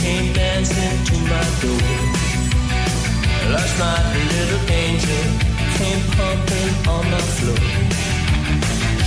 came 0.01 0.33
dancing 0.33 1.05
to 1.05 1.15
my 1.29 1.43
door. 1.61 1.89
Last 3.51 3.77
night 3.77 4.15
a 4.15 4.23
little 4.33 4.71
angel 4.71 5.52
came 5.83 6.03
pumping 6.17 6.73
on 6.95 7.05
the 7.11 7.23
floor. 7.35 7.63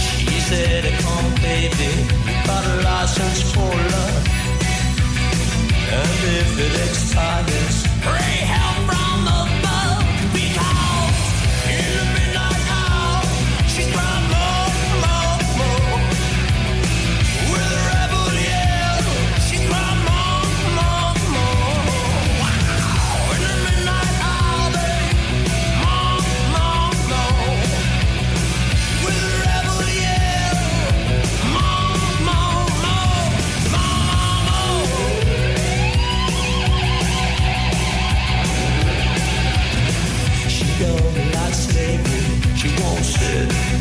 She 0.06 0.36
said, 0.48 0.82
"Come, 1.02 1.30
baby, 1.48 1.92
got 2.48 2.64
a 2.72 2.76
license 2.88 3.40
for 3.52 3.74
love, 3.94 4.24
and 6.00 6.18
if 6.40 6.50
it 6.66 6.74
expires, 6.88 7.76
pray 8.04 8.34
help 8.54 8.75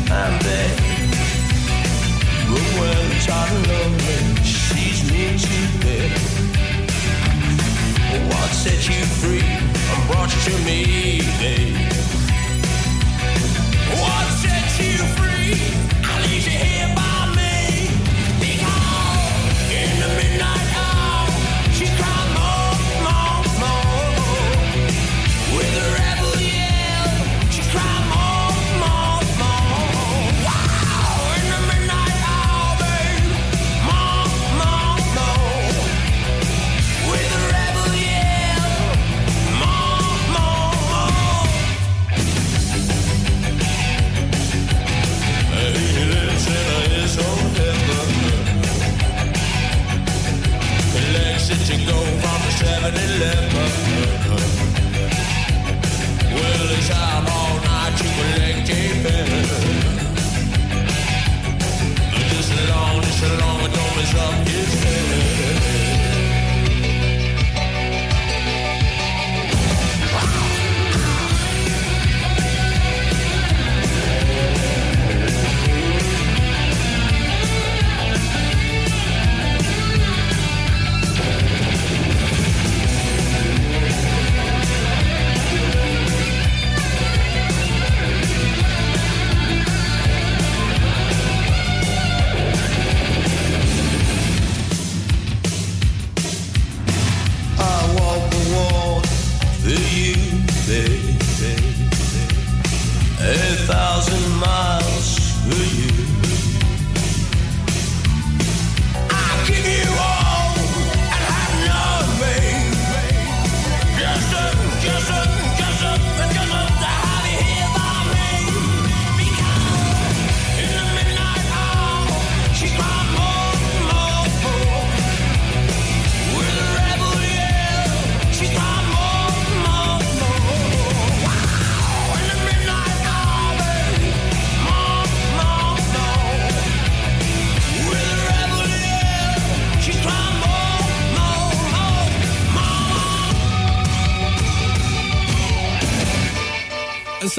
I'm 0.08 0.38
back. 0.38 0.80
Room 2.48 2.80
well, 2.80 3.10
tired 3.24 3.52
and 3.52 3.66
lonely, 3.68 4.42
she's 4.44 5.10
near 5.10 5.36
to 5.36 5.78
bed. 5.82 6.12
What 8.28 8.50
set 8.50 8.88
you 8.88 9.04
free? 9.20 9.42
I 9.42 10.06
Brought 10.06 10.32
you 10.34 10.52
to 10.52 10.64
me, 10.64 11.20
babe. 11.40 11.95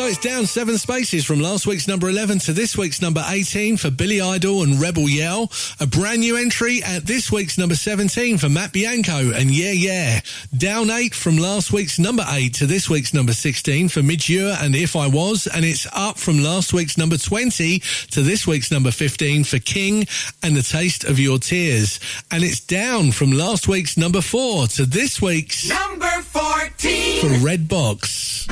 it's 0.08 0.18
down 0.18 0.46
seven 0.46 0.78
spaces 0.78 1.26
from 1.26 1.42
last 1.42 1.68
week's 1.68 1.86
number 1.86 2.08
11 2.08 2.40
to 2.40 2.54
this 2.54 2.78
week's 2.78 3.02
number 3.02 3.22
18 3.28 3.76
for 3.76 3.92
Billy 3.92 4.22
Idol 4.22 4.64
and 4.64 4.80
Rebel 4.80 5.10
Yell. 5.10 5.52
A 5.82 5.86
brand 5.86 6.22
new 6.22 6.38
entry 6.38 6.82
at 6.82 7.06
this 7.06 7.30
week's 7.30 7.58
number 7.58 7.76
17 7.76 8.38
for 8.38 8.48
Matt 8.48 8.72
Bianco 8.72 9.32
and 9.34 9.52
Yeah 9.52 9.72
Yeah. 9.72 10.22
Down 10.58 10.90
eight 10.92 11.14
from 11.14 11.38
last 11.38 11.74
week's 11.74 12.00
number 12.00 12.24
eight 12.30 12.54
to 12.56 12.66
this 12.66 12.90
week's 12.90 13.14
number 13.14 13.34
16 13.34 13.90
for 13.90 14.02
Midge 14.02 14.30
Ure 14.30 14.56
and 14.62 14.76
If 14.76 14.96
I 14.96 15.08
Was. 15.08 15.46
And 15.46 15.66
it's 15.66 15.86
up 15.92 16.18
from 16.18 16.42
last 16.42 16.72
week's 16.72 16.98
number 16.98 17.18
20 17.18 17.80
to 18.12 18.22
this 18.22 18.48
week's 18.48 18.72
number 18.72 18.92
15 18.92 19.44
for 19.44 19.60
King 19.60 20.08
and 20.42 20.56
The 20.56 20.64
Taste 20.64 21.04
of 21.04 21.20
Your 21.20 21.38
Tears. 21.38 22.00
And 22.32 22.46
it's 22.46 22.62
down 22.62 23.12
from 23.12 23.34
last 23.34 23.68
week's 23.68 23.98
number 23.98 24.22
four 24.22 24.68
to 24.68 24.86
this 24.86 25.22
week's 25.22 25.68
number 25.68 26.22
14 26.22 27.22
for 27.22 27.46
Red 27.46 27.68
Box. 27.68 28.48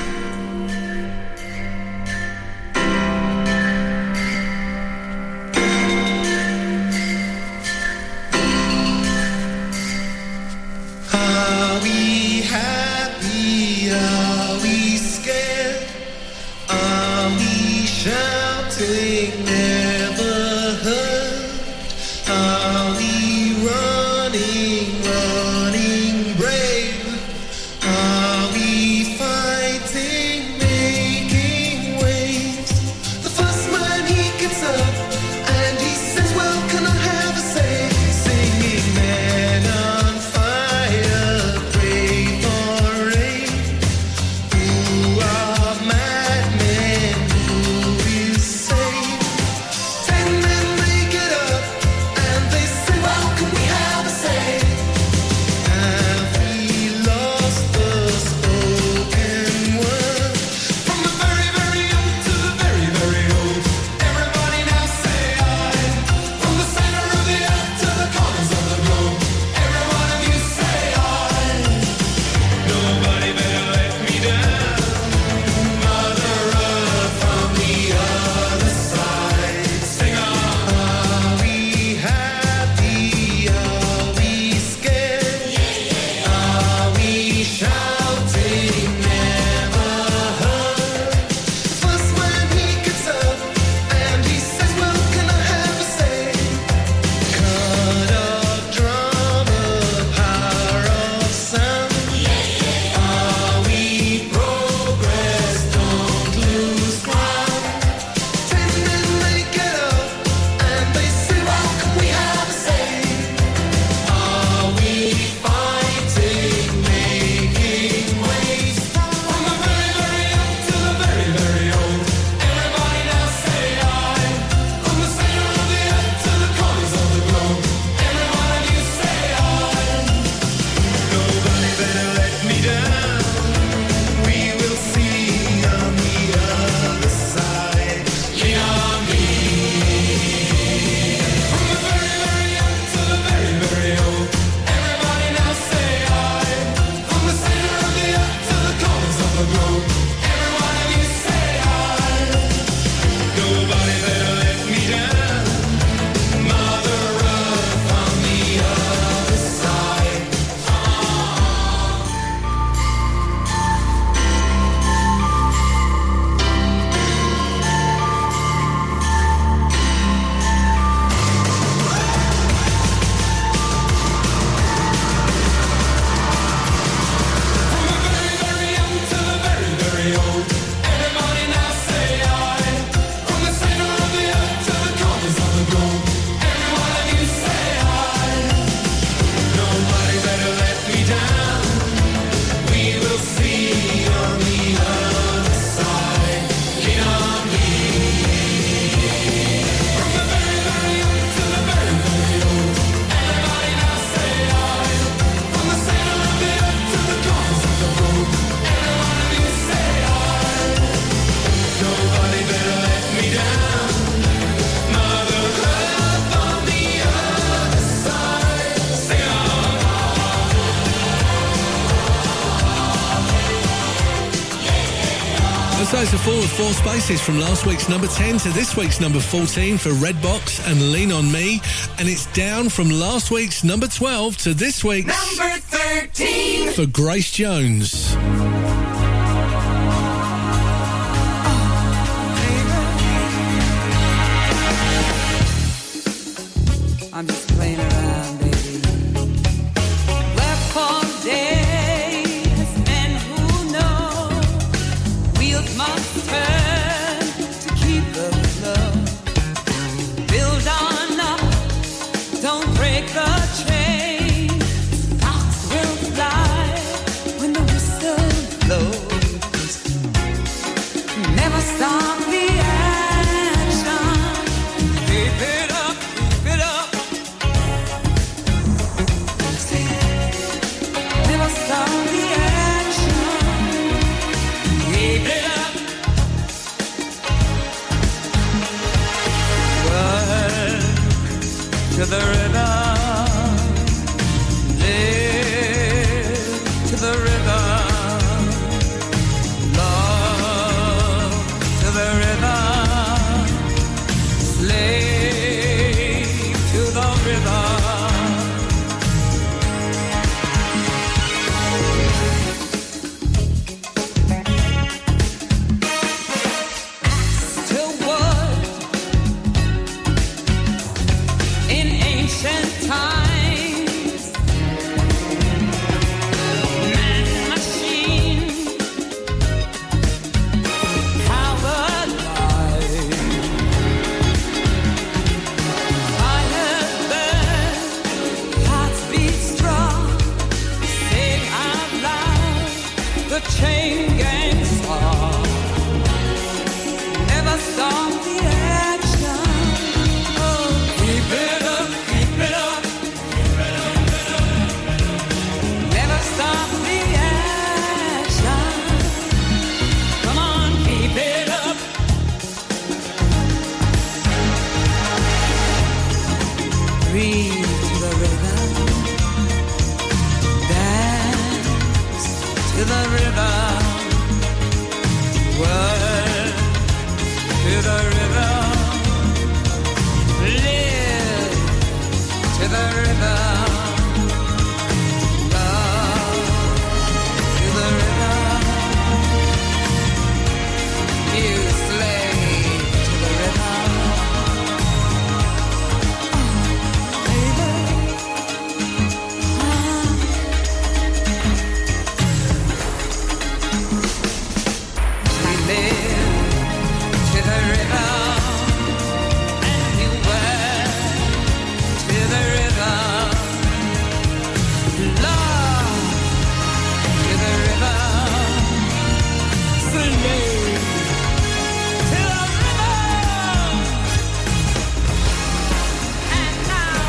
releases 227.08 227.24
from 227.24 227.38
last 227.38 227.66
week's 227.66 227.88
number 227.88 228.08
10 228.08 228.38
to 228.38 228.48
this 228.48 228.76
week's 228.76 229.00
number 229.00 229.20
14 229.20 229.78
for 229.78 229.90
Red 229.92 230.20
Box 230.20 230.66
and 230.66 230.90
Lean 230.90 231.12
On 231.12 231.30
Me, 231.30 231.60
and 231.98 232.08
it's 232.08 232.26
down 232.32 232.68
from 232.68 232.90
last 232.90 233.30
week's 233.30 233.62
number 233.62 233.86
12 233.86 234.36
to 234.38 234.54
this 234.54 234.82
week's 234.82 235.38
number 235.38 235.56
13 235.56 236.72
for 236.72 236.86
Grace 236.86 237.30
Jones. 237.30 238.16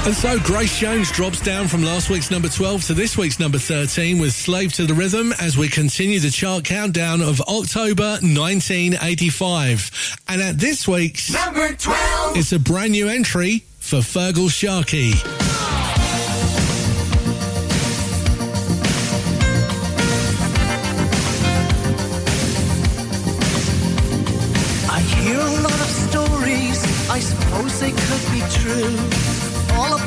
And 0.07 0.15
so 0.15 0.39
Grace 0.39 0.79
Jones 0.79 1.11
drops 1.11 1.41
down 1.41 1.67
from 1.67 1.84
last 1.84 2.09
week's 2.09 2.31
number 2.31 2.47
12 2.47 2.85
to 2.85 2.93
this 2.93 3.17
week's 3.17 3.41
number 3.41 3.57
13 3.57 4.19
with 4.19 4.31
Slave 4.31 4.71
to 4.75 4.85
the 4.85 4.93
Rhythm 4.93 5.34
as 5.34 5.57
we 5.57 5.67
continue 5.67 6.21
the 6.21 6.29
chart 6.29 6.63
countdown 6.63 7.21
of 7.21 7.41
October 7.41 8.11
1985. 8.21 10.21
And 10.29 10.41
at 10.41 10.59
this 10.59 10.88
week's 10.88 11.34
number 11.34 11.73
12, 11.73 12.38
it's 12.38 12.53
a 12.53 12.59
brand 12.59 12.93
new 12.93 13.09
entry 13.09 13.65
for 13.79 13.97
Feargal 13.97 14.49
Sharkey. 14.49 15.11
I 27.09 27.19
suppose 27.19 27.79
they 27.79 27.91
could 27.91 28.31
be 28.31 28.41
true. 28.51 29.16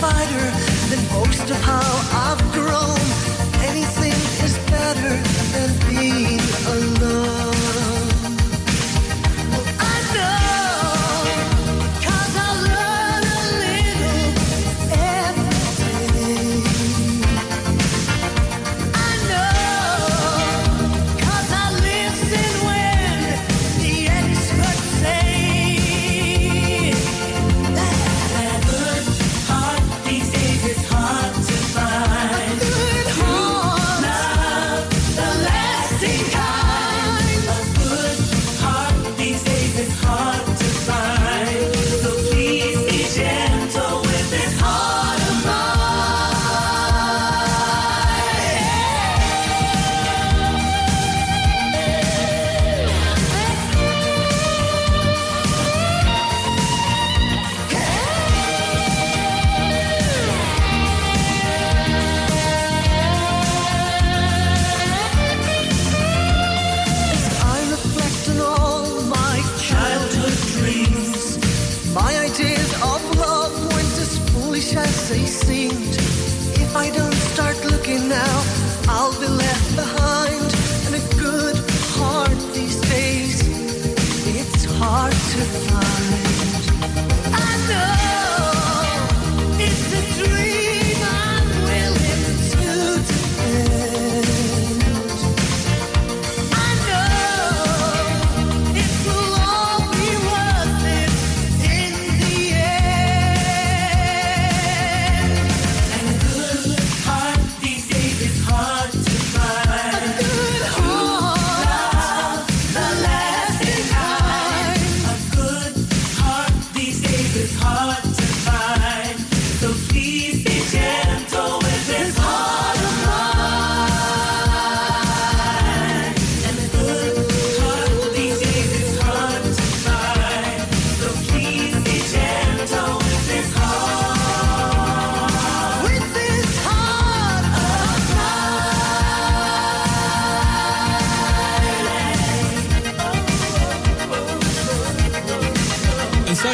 fighter 0.00 0.50
than 0.90 1.08
most 1.08 1.50
of 1.50 1.56
how. 1.62 1.95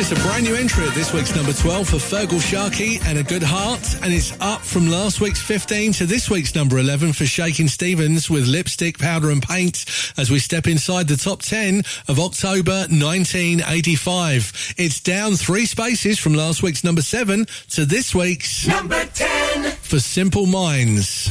It's 0.02 0.10
a 0.10 0.16
brand 0.16 0.42
new 0.42 0.56
entry 0.56 0.84
at 0.84 0.94
this 0.94 1.12
week's 1.12 1.32
number 1.36 1.52
12 1.52 1.90
for 1.90 1.96
Feargal 1.98 2.40
Sharkey 2.40 2.98
and 3.06 3.18
A 3.18 3.22
Good 3.22 3.44
Heart, 3.44 4.02
and 4.02 4.12
it's 4.12 4.36
up 4.40 4.60
from 4.60 4.90
last 4.90 5.20
week's 5.20 5.40
15 5.40 5.92
to 5.92 6.06
this 6.06 6.28
week's 6.28 6.56
number 6.56 6.78
11 6.78 7.12
for 7.12 7.24
Shakin' 7.24 7.68
Stevens 7.68 8.28
with 8.28 8.48
Lipstick, 8.48 8.98
Powder 8.98 9.30
and 9.30 9.40
Paint 9.40 9.84
as 10.18 10.28
we 10.28 10.40
step 10.40 10.66
inside 10.66 11.06
the 11.06 11.16
top 11.16 11.40
10 11.42 11.84
of 12.08 12.18
October 12.18 12.88
1985. 12.90 14.74
It's 14.76 14.98
down 14.98 15.36
three 15.36 15.66
spaces 15.66 16.18
from 16.18 16.34
last 16.34 16.64
week's 16.64 16.82
number 16.82 17.02
7 17.02 17.46
to 17.70 17.84
this 17.84 18.12
week's 18.12 18.66
number 18.66 19.04
10 19.04 19.70
for 19.70 20.00
Simple 20.00 20.46
Minds. 20.46 21.30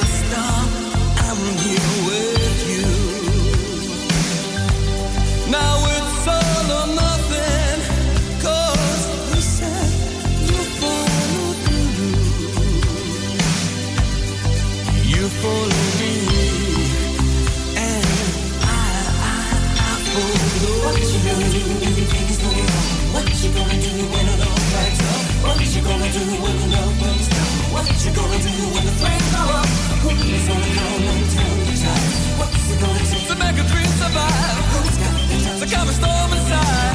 do 26.11 26.19
when 26.43 26.55
the 26.59 26.67
love 26.75 26.99
burns 26.99 27.27
down? 27.29 27.71
You 28.03 28.11
gonna 28.11 28.39
do 28.43 28.53
when 28.73 28.85
the 28.85 28.95
flames 28.99 29.31
go 29.31 29.43
up? 29.59 29.65
Who's 30.03 30.47
gonna 30.47 30.71
come 30.75 31.03
and 31.11 31.25
the? 31.31 32.01
What's 32.39 32.71
it 32.71 32.79
gonna 32.81 33.05
take 33.11 33.27
to 33.27 33.35
make 33.35 33.57
a 33.63 33.65
dream 33.71 33.91
survive? 34.01 34.57
Who's 34.75 34.97
got 34.97 35.59
the 35.59 35.67
time 35.67 35.87
to 35.87 35.93
storm 35.93 36.31
inside? 36.33 36.90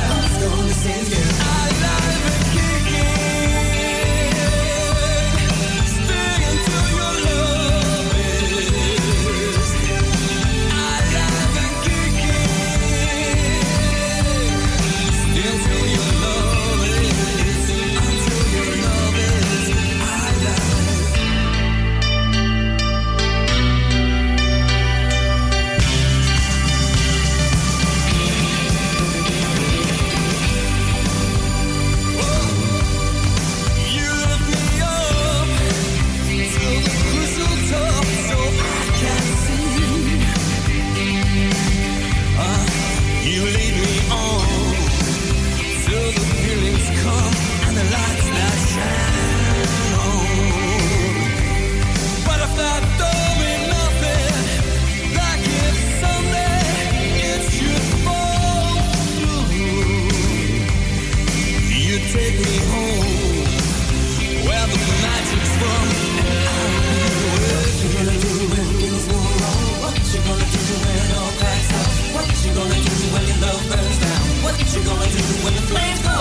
Please. 75.69 76.16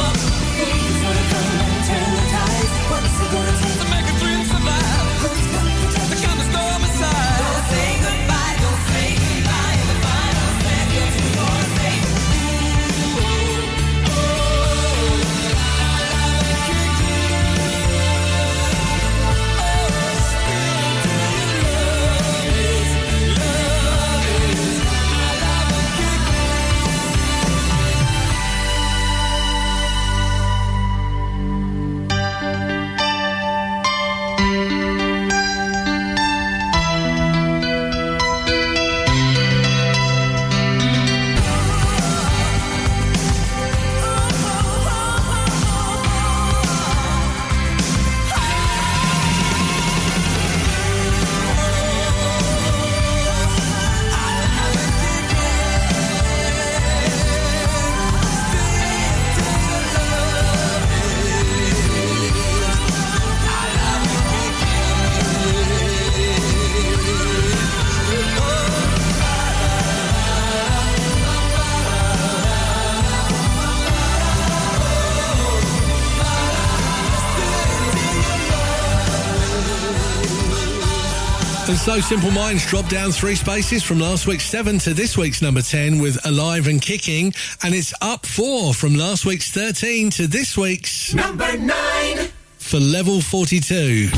Simple 82.02 82.32
Minds 82.32 82.66
dropped 82.66 82.90
down 82.90 83.12
three 83.12 83.36
spaces 83.36 83.82
from 83.82 84.00
last 84.00 84.28
week's 84.28 84.44
seven 84.46 84.80
to 84.80 84.94
this 84.94 85.18
week's 85.18 85.42
number 85.42 85.62
10 85.62 86.02
with 86.02 86.18
Alive 86.26 86.68
and 86.68 86.82
Kicking. 86.82 87.34
And 87.64 87.74
it's 87.74 87.94
up 88.02 88.26
four 88.26 88.74
from 88.74 88.96
last 88.96 89.26
week's 89.26 89.50
13 89.50 90.10
to 90.12 90.28
this 90.28 90.58
week's 90.58 91.14
number 91.14 91.58
nine 91.58 92.28
for 92.58 92.80
Level 92.80 93.22
42. 93.22 94.10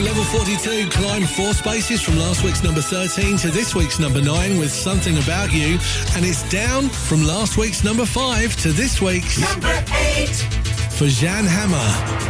Level 0.00 0.22
42 0.24 0.90
climbed 0.90 1.28
four 1.28 1.52
spaces 1.52 2.00
from 2.00 2.16
last 2.18 2.44
week's 2.44 2.62
number 2.62 2.80
13 2.80 3.36
to 3.38 3.50
this 3.50 3.74
week's 3.74 3.98
number 3.98 4.22
9 4.22 4.56
with 4.56 4.70
Something 4.70 5.18
About 5.18 5.52
You. 5.52 5.78
And 6.14 6.24
it's 6.24 6.48
down 6.50 6.88
from 6.88 7.24
last 7.24 7.56
week's 7.56 7.82
number 7.82 8.06
5 8.06 8.54
to 8.62 8.72
this 8.72 9.02
week's 9.02 9.40
number 9.40 9.82
8 9.92 10.28
for 10.92 11.06
Jan 11.08 11.44
Hammer. 11.44 12.27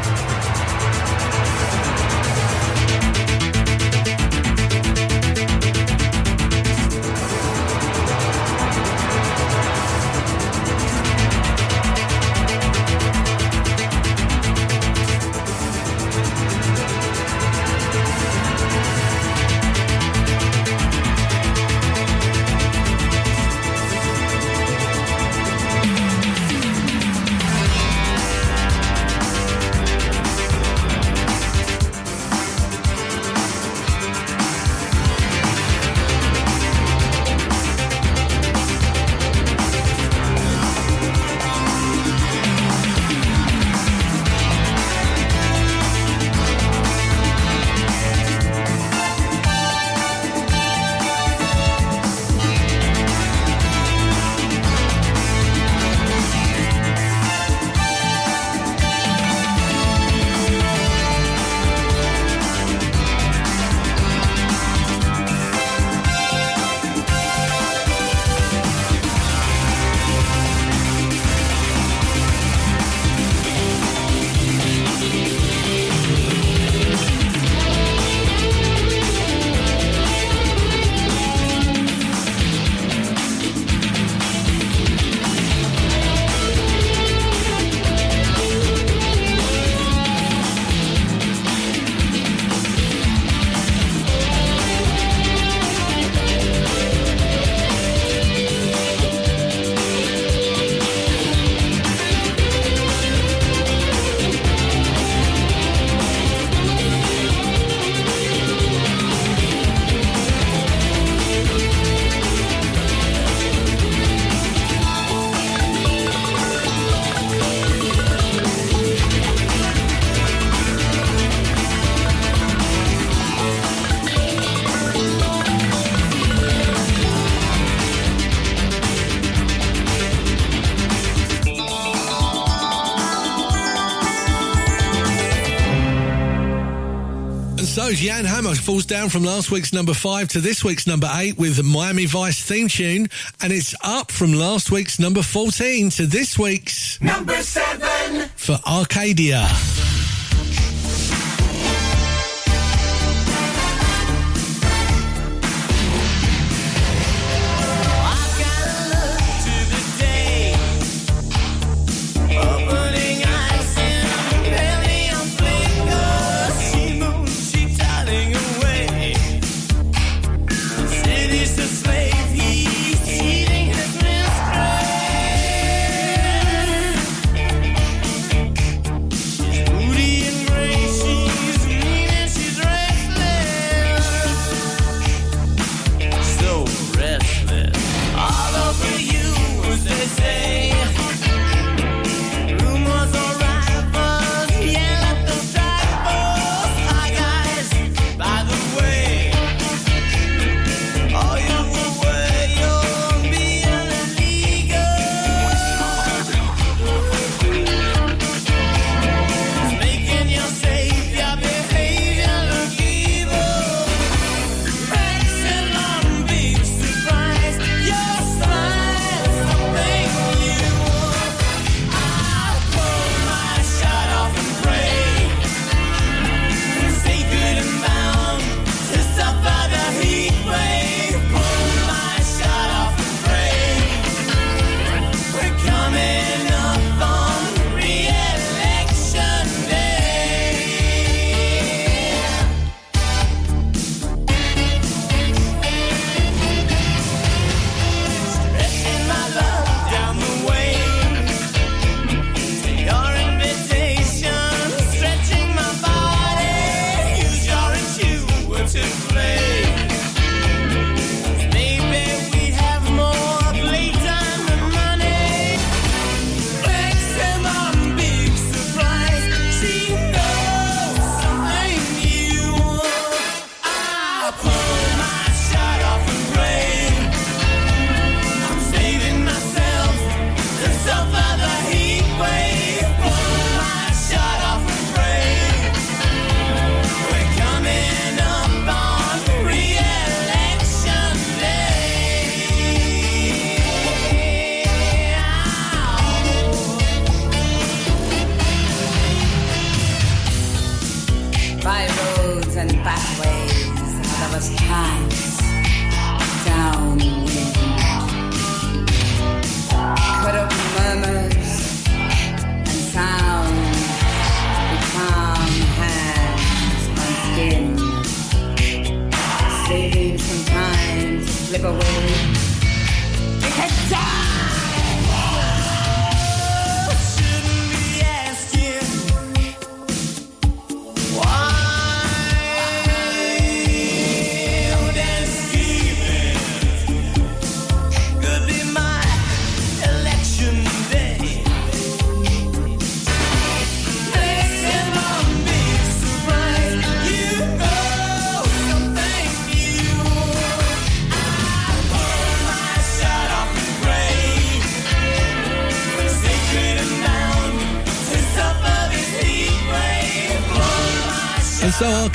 goes. 137.89 138.01
Jan 138.01 138.25
Hammer 138.25 138.55
falls 138.55 138.85
down 138.85 139.09
from 139.09 139.25
last 139.25 139.51
week's 139.51 139.73
number 139.73 139.95
five 139.95 140.29
to 140.29 140.41
this 140.41 140.63
week's 140.63 140.87
number 140.87 141.09
eight 141.15 141.39
with 141.39 141.57
the 141.57 141.63
Miami 141.63 142.07
Vice 142.07 142.43
theme 142.43 142.69
tune, 142.69 143.09
and 143.41 143.53
it's 143.53 143.75
up 143.83 144.11
from 144.11 144.33
last 144.33 144.71
week's 144.71 144.99
number 144.99 145.23
14 145.23 145.91
to 145.91 146.07
this 146.07 146.39
week's 146.39 147.01
number 147.01 147.37
seven 147.43 148.29
for 148.37 148.59
Arcadia. 148.67 149.49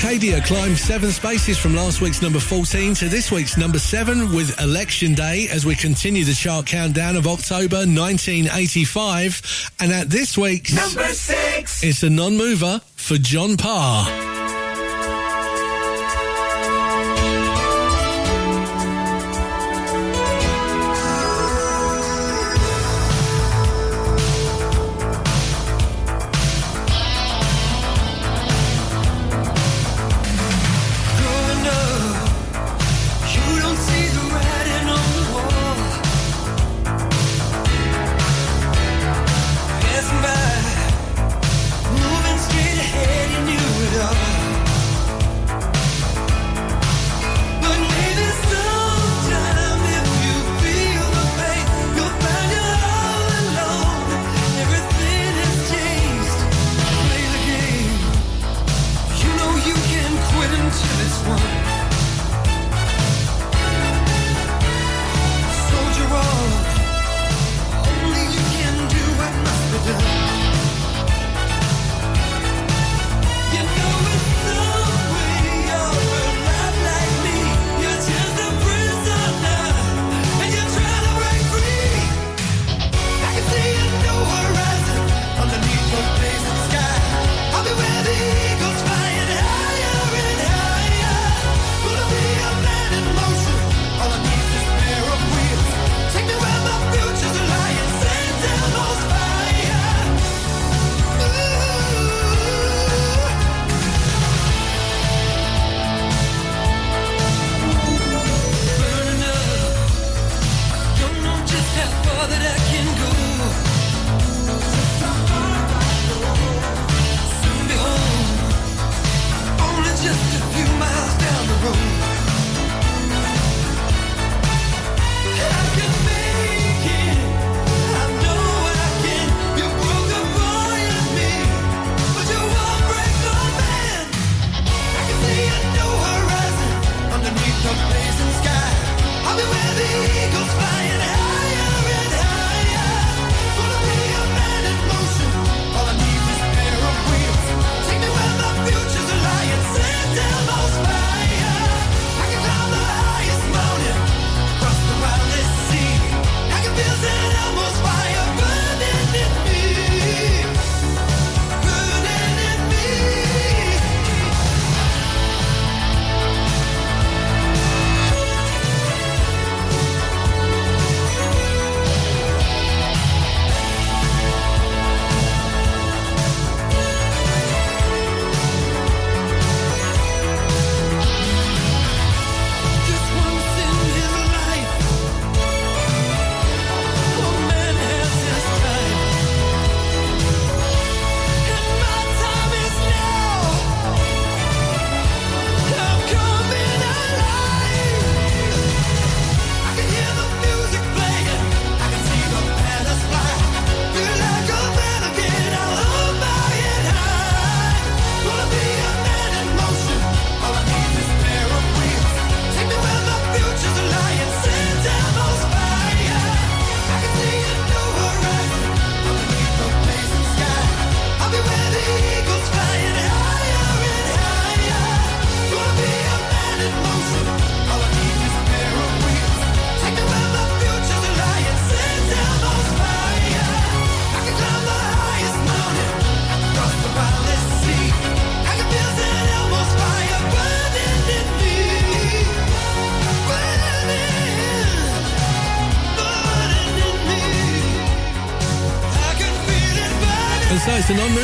Arcadia 0.04 0.42
climbed 0.42 0.78
seven 0.78 1.12
spaces 1.12 1.58
from 1.58 1.74
last 1.74 2.02
week's 2.02 2.22
number 2.22 2.38
14 2.38 2.94
to 2.96 3.08
this 3.08 3.32
week's 3.32 3.56
number 3.56 3.80
7 3.80 4.36
with 4.36 4.60
Election 4.60 5.14
Day 5.14 5.48
as 5.50 5.66
we 5.66 5.76
continue 5.76 6.26
the 6.26 6.34
chart 6.34 6.66
countdown 6.66 7.16
of 7.16 7.26
October 7.26 7.78
1985. 7.78 9.72
And 9.80 9.94
at 9.94 10.10
this 10.10 10.38
week's 10.38 10.74
number 10.74 11.08
6, 11.08 11.84
it's 11.86 12.04
a 12.04 12.10
non 12.10 12.36
mover 12.36 12.82
for 12.98 13.16
John 13.16 13.56
Parr. 13.56 14.33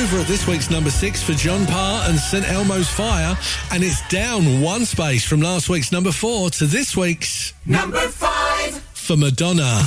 Non-mover 0.09 0.21
at 0.21 0.27
this 0.27 0.47
week's 0.47 0.69
number 0.69 0.89
six 0.89 1.21
for 1.21 1.33
John 1.33 1.65
Parr 1.65 2.09
and 2.09 2.17
St 2.17 2.45
Elmo's 2.45 2.89
Fire, 2.89 3.37
and 3.71 3.83
it's 3.83 4.07
down 4.09 4.61
one 4.61 4.85
space 4.85 5.25
from 5.25 5.41
last 5.41 5.69
week's 5.69 5.91
number 5.91 6.11
four 6.11 6.49
to 6.51 6.65
this 6.65 6.95
week's 6.95 7.53
Number 7.65 8.07
five. 8.07 8.75
for 8.93 9.17
Madonna. 9.17 9.83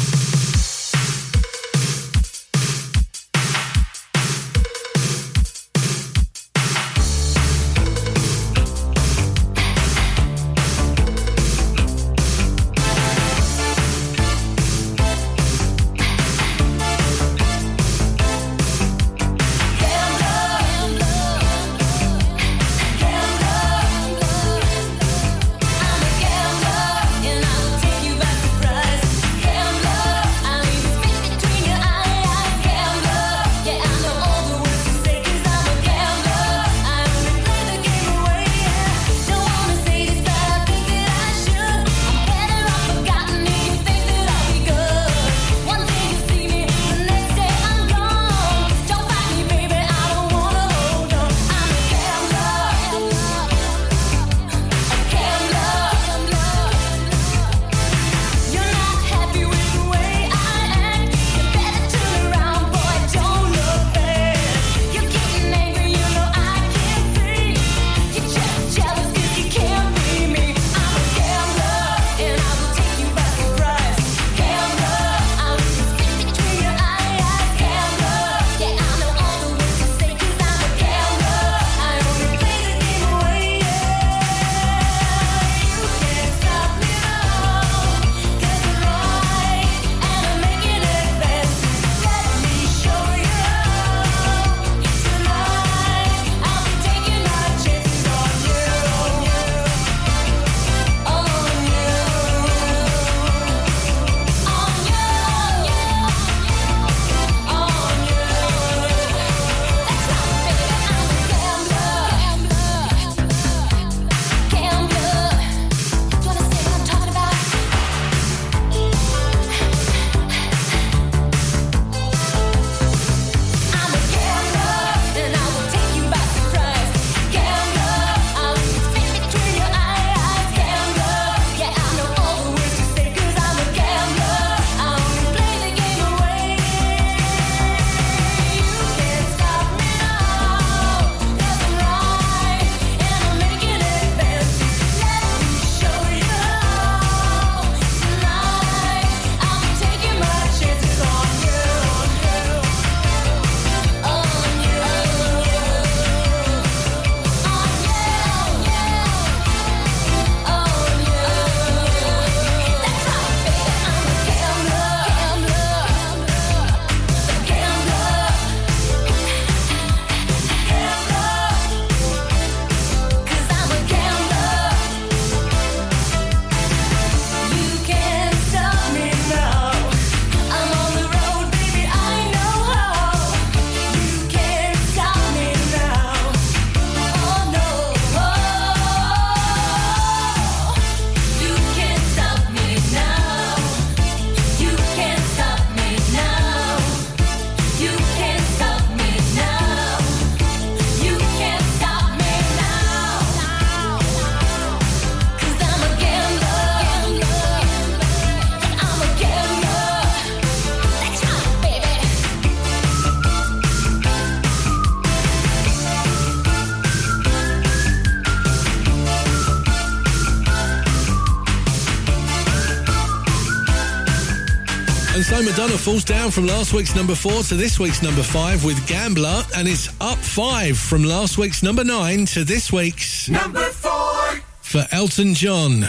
Madonna 225.52 225.76
falls 225.76 226.02
down 226.02 226.30
from 226.30 226.46
last 226.46 226.72
week's 226.72 226.94
number 226.96 227.14
four 227.14 227.42
to 227.42 227.54
this 227.54 227.78
week's 227.78 228.02
number 228.02 228.22
five 228.22 228.64
with 228.64 228.86
Gambler, 228.86 229.44
and 229.54 229.68
it's 229.68 229.90
up 230.00 230.16
five 230.16 230.78
from 230.78 231.04
last 231.04 231.36
week's 231.36 231.62
number 231.62 231.84
nine 231.84 232.24
to 232.24 232.42
this 232.42 232.72
week's 232.72 233.28
Number 233.28 233.60
four. 233.68 234.40
for 234.62 234.86
Elton 234.92 235.34
John. 235.34 235.80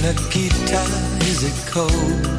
Nikita, 0.00 0.80
is 1.28 1.44
it 1.44 1.70
cold? 1.70 2.31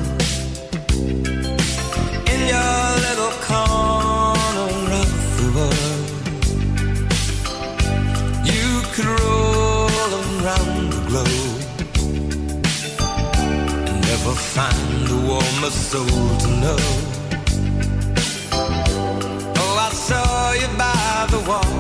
Find 14.54 15.10
a 15.10 15.18
warmer 15.28 15.72
soul 15.72 16.38
to 16.44 16.48
know. 16.62 16.78
Oh, 19.62 19.76
I 19.88 19.90
saw 20.08 20.52
you 20.62 20.70
by 20.78 21.26
the 21.34 21.42
wall. 21.50 21.74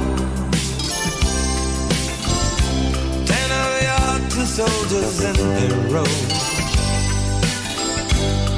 Ten 3.30 3.50
of 3.62 3.72
your 3.88 4.10
tin 4.32 4.48
soldiers 4.60 5.18
in 5.30 5.36
a 5.36 5.68
row 5.94 6.14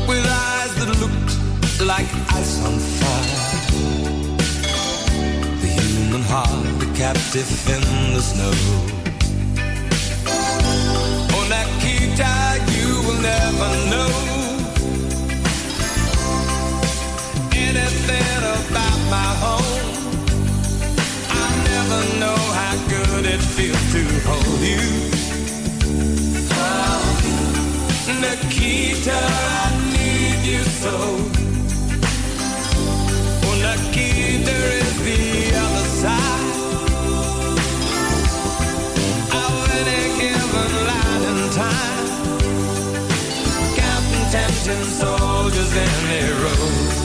with 0.07 0.25
eyes 0.47 0.73
that 0.79 0.91
looked 1.03 1.33
like 1.81 2.09
ice 2.39 2.55
on 2.67 2.75
fire. 2.99 3.41
The 5.61 5.67
human 5.67 6.23
heart, 6.31 6.83
a 6.83 6.87
captive 6.95 7.49
in 7.75 7.83
the 8.15 8.21
snow. 8.21 8.55
Oh, 11.35 11.43
Nikita, 11.51 12.31
you 12.71 12.74
will 13.05 13.21
never 13.21 13.69
know 13.91 14.11
anything 17.53 18.41
about 18.57 18.99
my 19.15 19.31
home. 19.43 19.93
I 21.29 21.47
never 21.71 22.01
know 22.21 22.39
how 22.59 22.75
good 22.89 23.25
it 23.25 23.41
feels 23.55 23.85
to 23.93 24.03
hold 24.27 24.61
you. 24.73 24.85
Oh, 26.51 27.01
Nikita, 28.21 29.19
I 29.61 29.69
need 29.93 30.51
you 30.51 30.63
so. 30.63 31.44
Satan 44.65 44.83
soldiers 44.83 45.75
in 45.75 46.07
their 46.09 46.33
rows. 46.41 47.04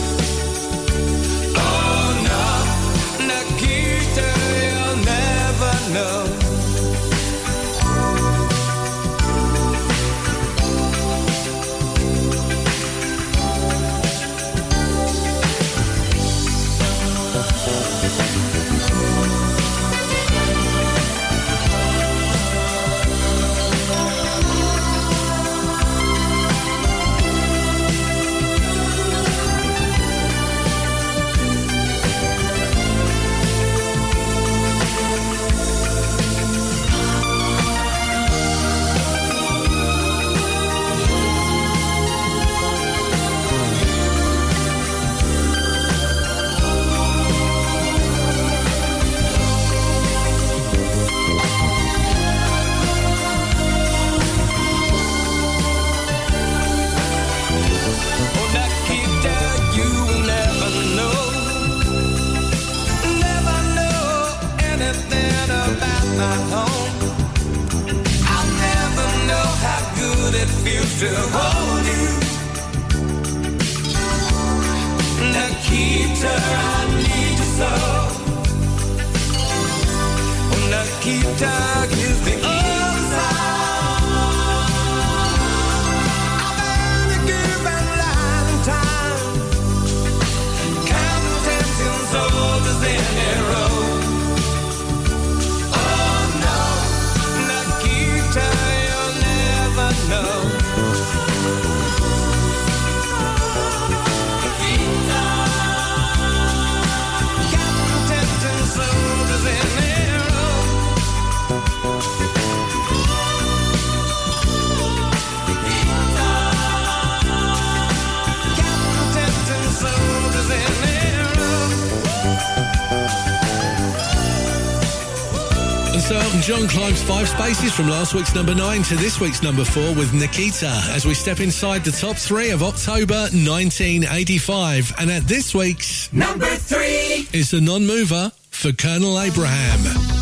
John 126.51 126.66
climbs 126.66 127.01
five 127.01 127.28
spaces 127.28 127.72
from 127.72 127.89
last 127.89 128.12
week's 128.12 128.35
number 128.35 128.56
nine 128.56 128.82
to 128.82 128.97
this 128.97 129.20
week's 129.20 129.40
number 129.40 129.64
four 129.64 129.94
with 129.94 130.12
Nikita 130.12 130.82
as 130.89 131.06
we 131.06 131.14
step 131.14 131.39
inside 131.39 131.85
the 131.85 131.93
top 131.93 132.16
three 132.16 132.51
of 132.51 132.60
October 132.64 133.28
1985. 133.31 134.93
And 134.98 135.12
at 135.12 135.22
this 135.28 135.55
week's 135.55 136.12
number 136.12 136.47
three 136.47 137.28
is 137.32 137.52
the 137.52 137.60
non 137.60 137.86
mover 137.86 138.32
for 138.51 138.72
Colonel 138.72 139.20
Abrams. 139.20 140.20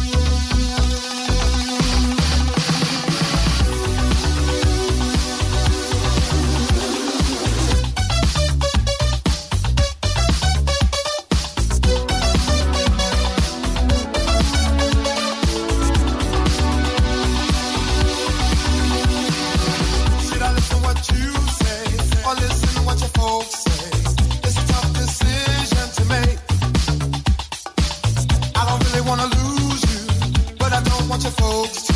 Your 31.21 31.33
to. 31.33 31.89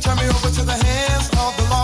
Turn 0.00 0.16
me 0.16 0.24
over 0.28 0.50
to 0.50 0.62
the 0.64 0.72
hands 0.72 1.28
of 1.30 1.56
the 1.56 1.62
Lord. 1.70 1.75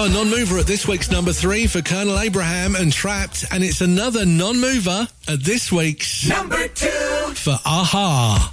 So 0.00 0.06
a 0.06 0.08
non-mover 0.08 0.56
at 0.56 0.66
this 0.66 0.88
week's 0.88 1.10
number 1.10 1.30
three 1.30 1.66
for 1.66 1.82
Colonel 1.82 2.18
Abrams 2.18 2.80
and 2.80 2.90
Trapped, 2.90 3.44
and 3.52 3.62
it's 3.62 3.82
another 3.82 4.24
non-mover 4.24 5.06
at 5.28 5.40
this 5.40 5.70
week's 5.70 6.26
number 6.26 6.68
two 6.68 6.88
for 7.34 7.58
a-ha. 7.66 8.50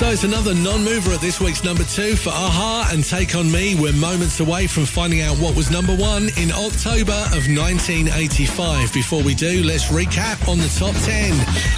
It's 0.00 0.24
another 0.24 0.54
non-mover 0.54 1.12
at 1.12 1.20
this 1.20 1.38
week's 1.38 1.62
number 1.62 1.84
two 1.84 2.16
for 2.16 2.30
a-ha 2.30 2.90
and 2.92 3.04
Take 3.04 3.36
On 3.36 3.50
Me. 3.50 3.74
We're 3.74 3.92
moments 3.92 4.40
away 4.40 4.66
from 4.66 4.86
finding 4.86 5.20
out 5.20 5.36
what 5.36 5.54
was 5.54 5.70
number 5.70 5.94
one 5.94 6.30
in 6.38 6.50
October 6.50 7.18
of 7.36 7.44
1985. 7.46 8.92
Before 8.94 9.22
we 9.22 9.34
do, 9.34 9.62
let's 9.62 9.86
recap 9.92 10.48
on 10.48 10.58
the 10.58 10.70
top 10.78 10.96
10. 11.04 11.34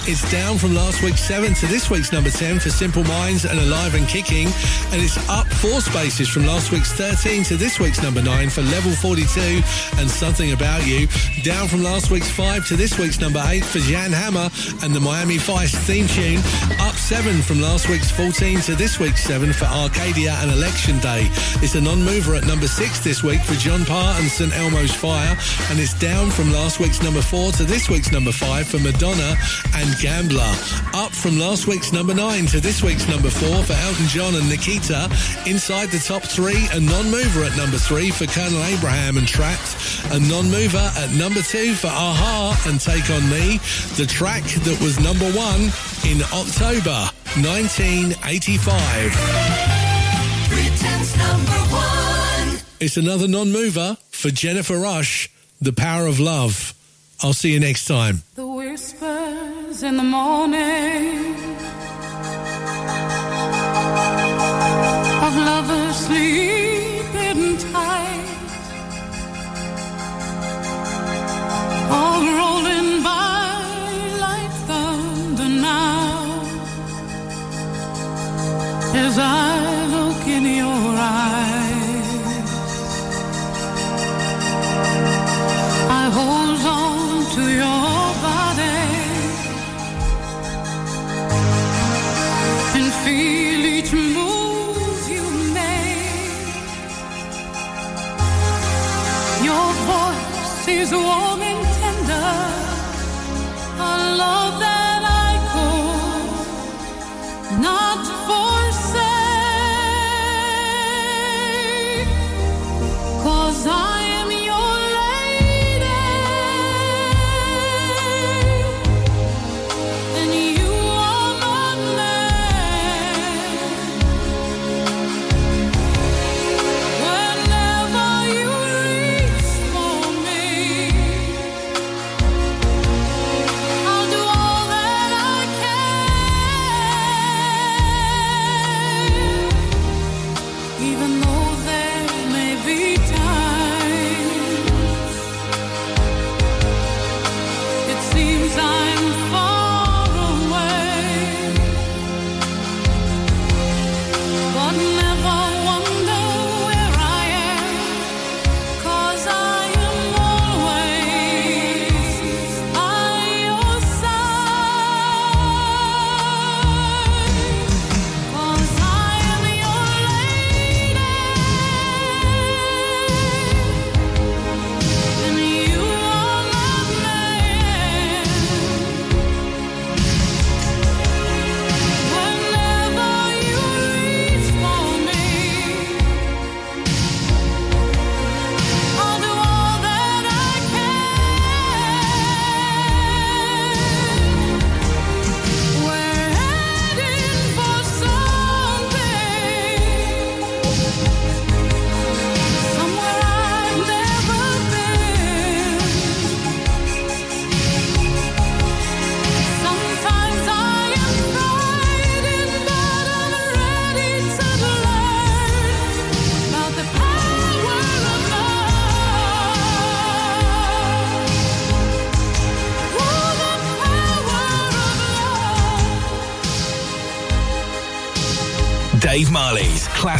It's 0.07 0.23
down 0.31 0.57
from 0.57 0.73
last 0.73 1.03
week's 1.03 1.21
seven 1.21 1.53
to 1.55 1.67
this 1.67 1.89
week's 1.89 2.11
number 2.13 2.29
10 2.29 2.59
for 2.59 2.69
Simple 2.69 3.03
Minds 3.03 3.43
and 3.43 3.59
Alive 3.59 3.95
and 3.95 4.07
Kicking. 4.07 4.47
And 4.95 5.01
it's 5.01 5.17
up 5.29 5.50
four 5.61 5.79
spaces 5.79 6.27
from 6.27 6.43
last 6.47 6.71
week's 6.71 6.91
13 6.93 7.43
to 7.43 7.55
this 7.55 7.79
week's 7.79 8.01
number 8.01 8.19
nine 8.19 8.49
for 8.49 8.63
Level 8.63 8.91
42 8.93 9.61
and 9.99 10.09
Something 10.09 10.53
About 10.53 10.87
You. 10.87 11.07
Down 11.43 11.67
from 11.67 11.83
last 11.83 12.09
week's 12.09 12.31
five 12.31 12.65
to 12.67 12.75
this 12.75 12.97
week's 12.97 13.19
number 13.19 13.43
eight 13.45 13.63
for 13.63 13.77
Jan 13.77 14.11
Hammer 14.11 14.49
and 14.81 14.91
the 14.91 14.99
Miami 14.99 15.37
Vice 15.37 15.75
theme 15.85 16.07
tune. 16.07 16.39
Up 16.79 16.95
seven 16.95 17.43
from 17.43 17.61
last 17.61 17.89
week's 17.89 18.09
14 18.09 18.61
to 18.61 18.75
this 18.75 18.97
week's 18.97 19.23
seven 19.23 19.53
for 19.53 19.65
Arcadia 19.65 20.33
and 20.41 20.49
Election 20.49 20.97
Day. 20.97 21.27
It's 21.61 21.75
a 21.75 21.81
non-mover 21.81 22.33
at 22.33 22.47
number 22.47 22.67
six 22.67 22.99
this 22.99 23.21
week 23.21 23.41
for 23.41 23.53
John 23.53 23.85
Parr 23.85 24.19
and 24.19 24.31
St 24.31 24.51
Elmo's 24.57 24.95
Fire. 24.95 25.37
And 25.69 25.79
it's 25.79 25.93
down 25.93 26.31
from 26.31 26.51
last 26.51 26.79
week's 26.79 27.03
number 27.03 27.21
four 27.21 27.51
to 27.51 27.63
this 27.65 27.87
week's 27.87 28.11
number 28.11 28.31
five 28.31 28.67
for 28.67 28.79
Madonna 28.79 29.37
and 29.81 29.97
Gambler. 29.97 30.53
Up 30.93 31.11
from 31.11 31.39
last 31.39 31.65
week's 31.65 31.91
number 31.91 32.13
nine 32.13 32.45
to 32.47 32.59
this 32.59 32.83
week's 32.83 33.07
number 33.09 33.29
four 33.31 33.63
for 33.63 33.73
Elton 33.73 34.05
John 34.07 34.35
and 34.35 34.47
Nikita. 34.47 35.09
Inside 35.47 35.89
the 35.89 35.97
top 35.97 36.21
three, 36.21 36.67
a 36.71 36.79
non-mover 36.79 37.43
at 37.43 37.57
number 37.57 37.77
three 37.77 38.11
for 38.11 38.27
Colonel 38.27 38.63
Abrams 38.63 39.17
and 39.17 39.27
Trapped. 39.27 39.75
A 40.11 40.19
non-mover 40.19 40.91
at 40.97 41.11
number 41.11 41.41
two 41.41 41.73
for 41.73 41.87
a-ha 41.87 42.63
and 42.67 42.79
Take 42.79 43.09
On 43.09 43.27
Me. 43.29 43.57
The 43.97 44.05
track 44.05 44.43
that 44.43 44.79
was 44.81 44.99
number 44.99 45.25
one 45.33 45.71
in 46.05 46.21
October 46.29 47.09
1985. 47.41 48.69
Britain's 50.49 51.17
number 51.17 51.59
one. 51.73 52.59
It's 52.79 52.97
another 52.97 53.27
non-mover 53.27 53.97
for 54.11 54.29
Jennifer 54.29 54.77
Rush, 54.77 55.31
The 55.59 55.73
Power 55.73 56.05
of 56.05 56.19
Love. 56.19 56.75
I'll 57.23 57.33
see 57.33 57.53
you 57.53 57.59
next 57.59 57.85
time. 57.85 58.23
In 59.83 59.97
the 59.97 60.03
morning 60.03 61.33
of 65.25 65.35
lovers 65.37 65.95
sleeping 66.05 66.60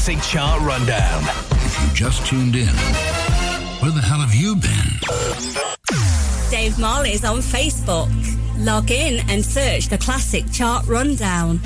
Classic 0.04 0.24
Chart 0.24 0.60
Rundown. 0.64 1.24
If 1.52 1.80
you 1.80 1.94
just 1.94 2.26
tuned 2.26 2.56
in, 2.56 2.74
where 3.82 3.92
the 3.92 4.02
hell 4.02 4.18
have 4.18 4.34
you 4.34 4.56
been? 4.56 6.50
Dave 6.50 6.80
Marley's 6.80 7.24
on 7.24 7.38
Facebook. 7.38 8.10
Log 8.58 8.90
in 8.90 9.24
and 9.30 9.46
search 9.46 9.90
the 9.90 10.00
Classic 10.00 10.44
Chart 10.52 10.88
Rundown. 10.88 11.60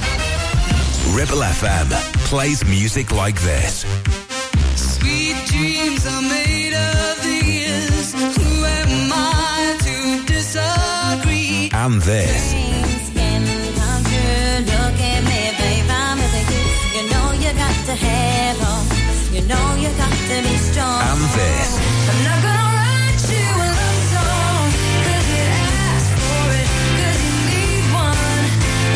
Ribble 1.16 1.44
FM 1.48 1.90
plays 2.26 2.66
music 2.66 3.14
like 3.14 3.40
this. 3.40 3.86
Sweet 4.76 5.38
dreams 5.46 6.06
are 6.06 6.22
made 6.22 6.74
of 6.74 7.24
these. 7.24 8.12
Who 8.36 8.66
am 8.66 9.12
I 9.14 9.78
to 9.80 10.26
disagree? 10.26 11.70
And 11.74 12.02
this. 12.02 12.65
You 19.36 19.42
know 19.52 19.76
you 19.76 19.90
got 19.98 20.14
to 20.32 20.38
be 20.48 20.56
strong. 20.70 21.02
And 21.10 21.22
this. 21.36 21.70
I'm 22.10 22.20
not 22.24 22.40
gonna 22.46 22.76
write 22.78 23.24
you 23.36 23.48
a 23.66 23.70
love 23.80 24.02
song 24.16 24.68
'cause 25.04 25.28
you 25.36 25.44
asked 25.92 26.14
for 26.24 26.46
it, 26.60 26.70
'cause 26.96 27.20
you 27.28 27.36
need 27.52 27.84
one. 27.92 28.44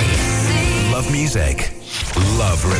You 0.09 0.19
see. 0.45 0.93
Love 0.95 1.07
music. 1.11 1.57
Love 2.37 2.63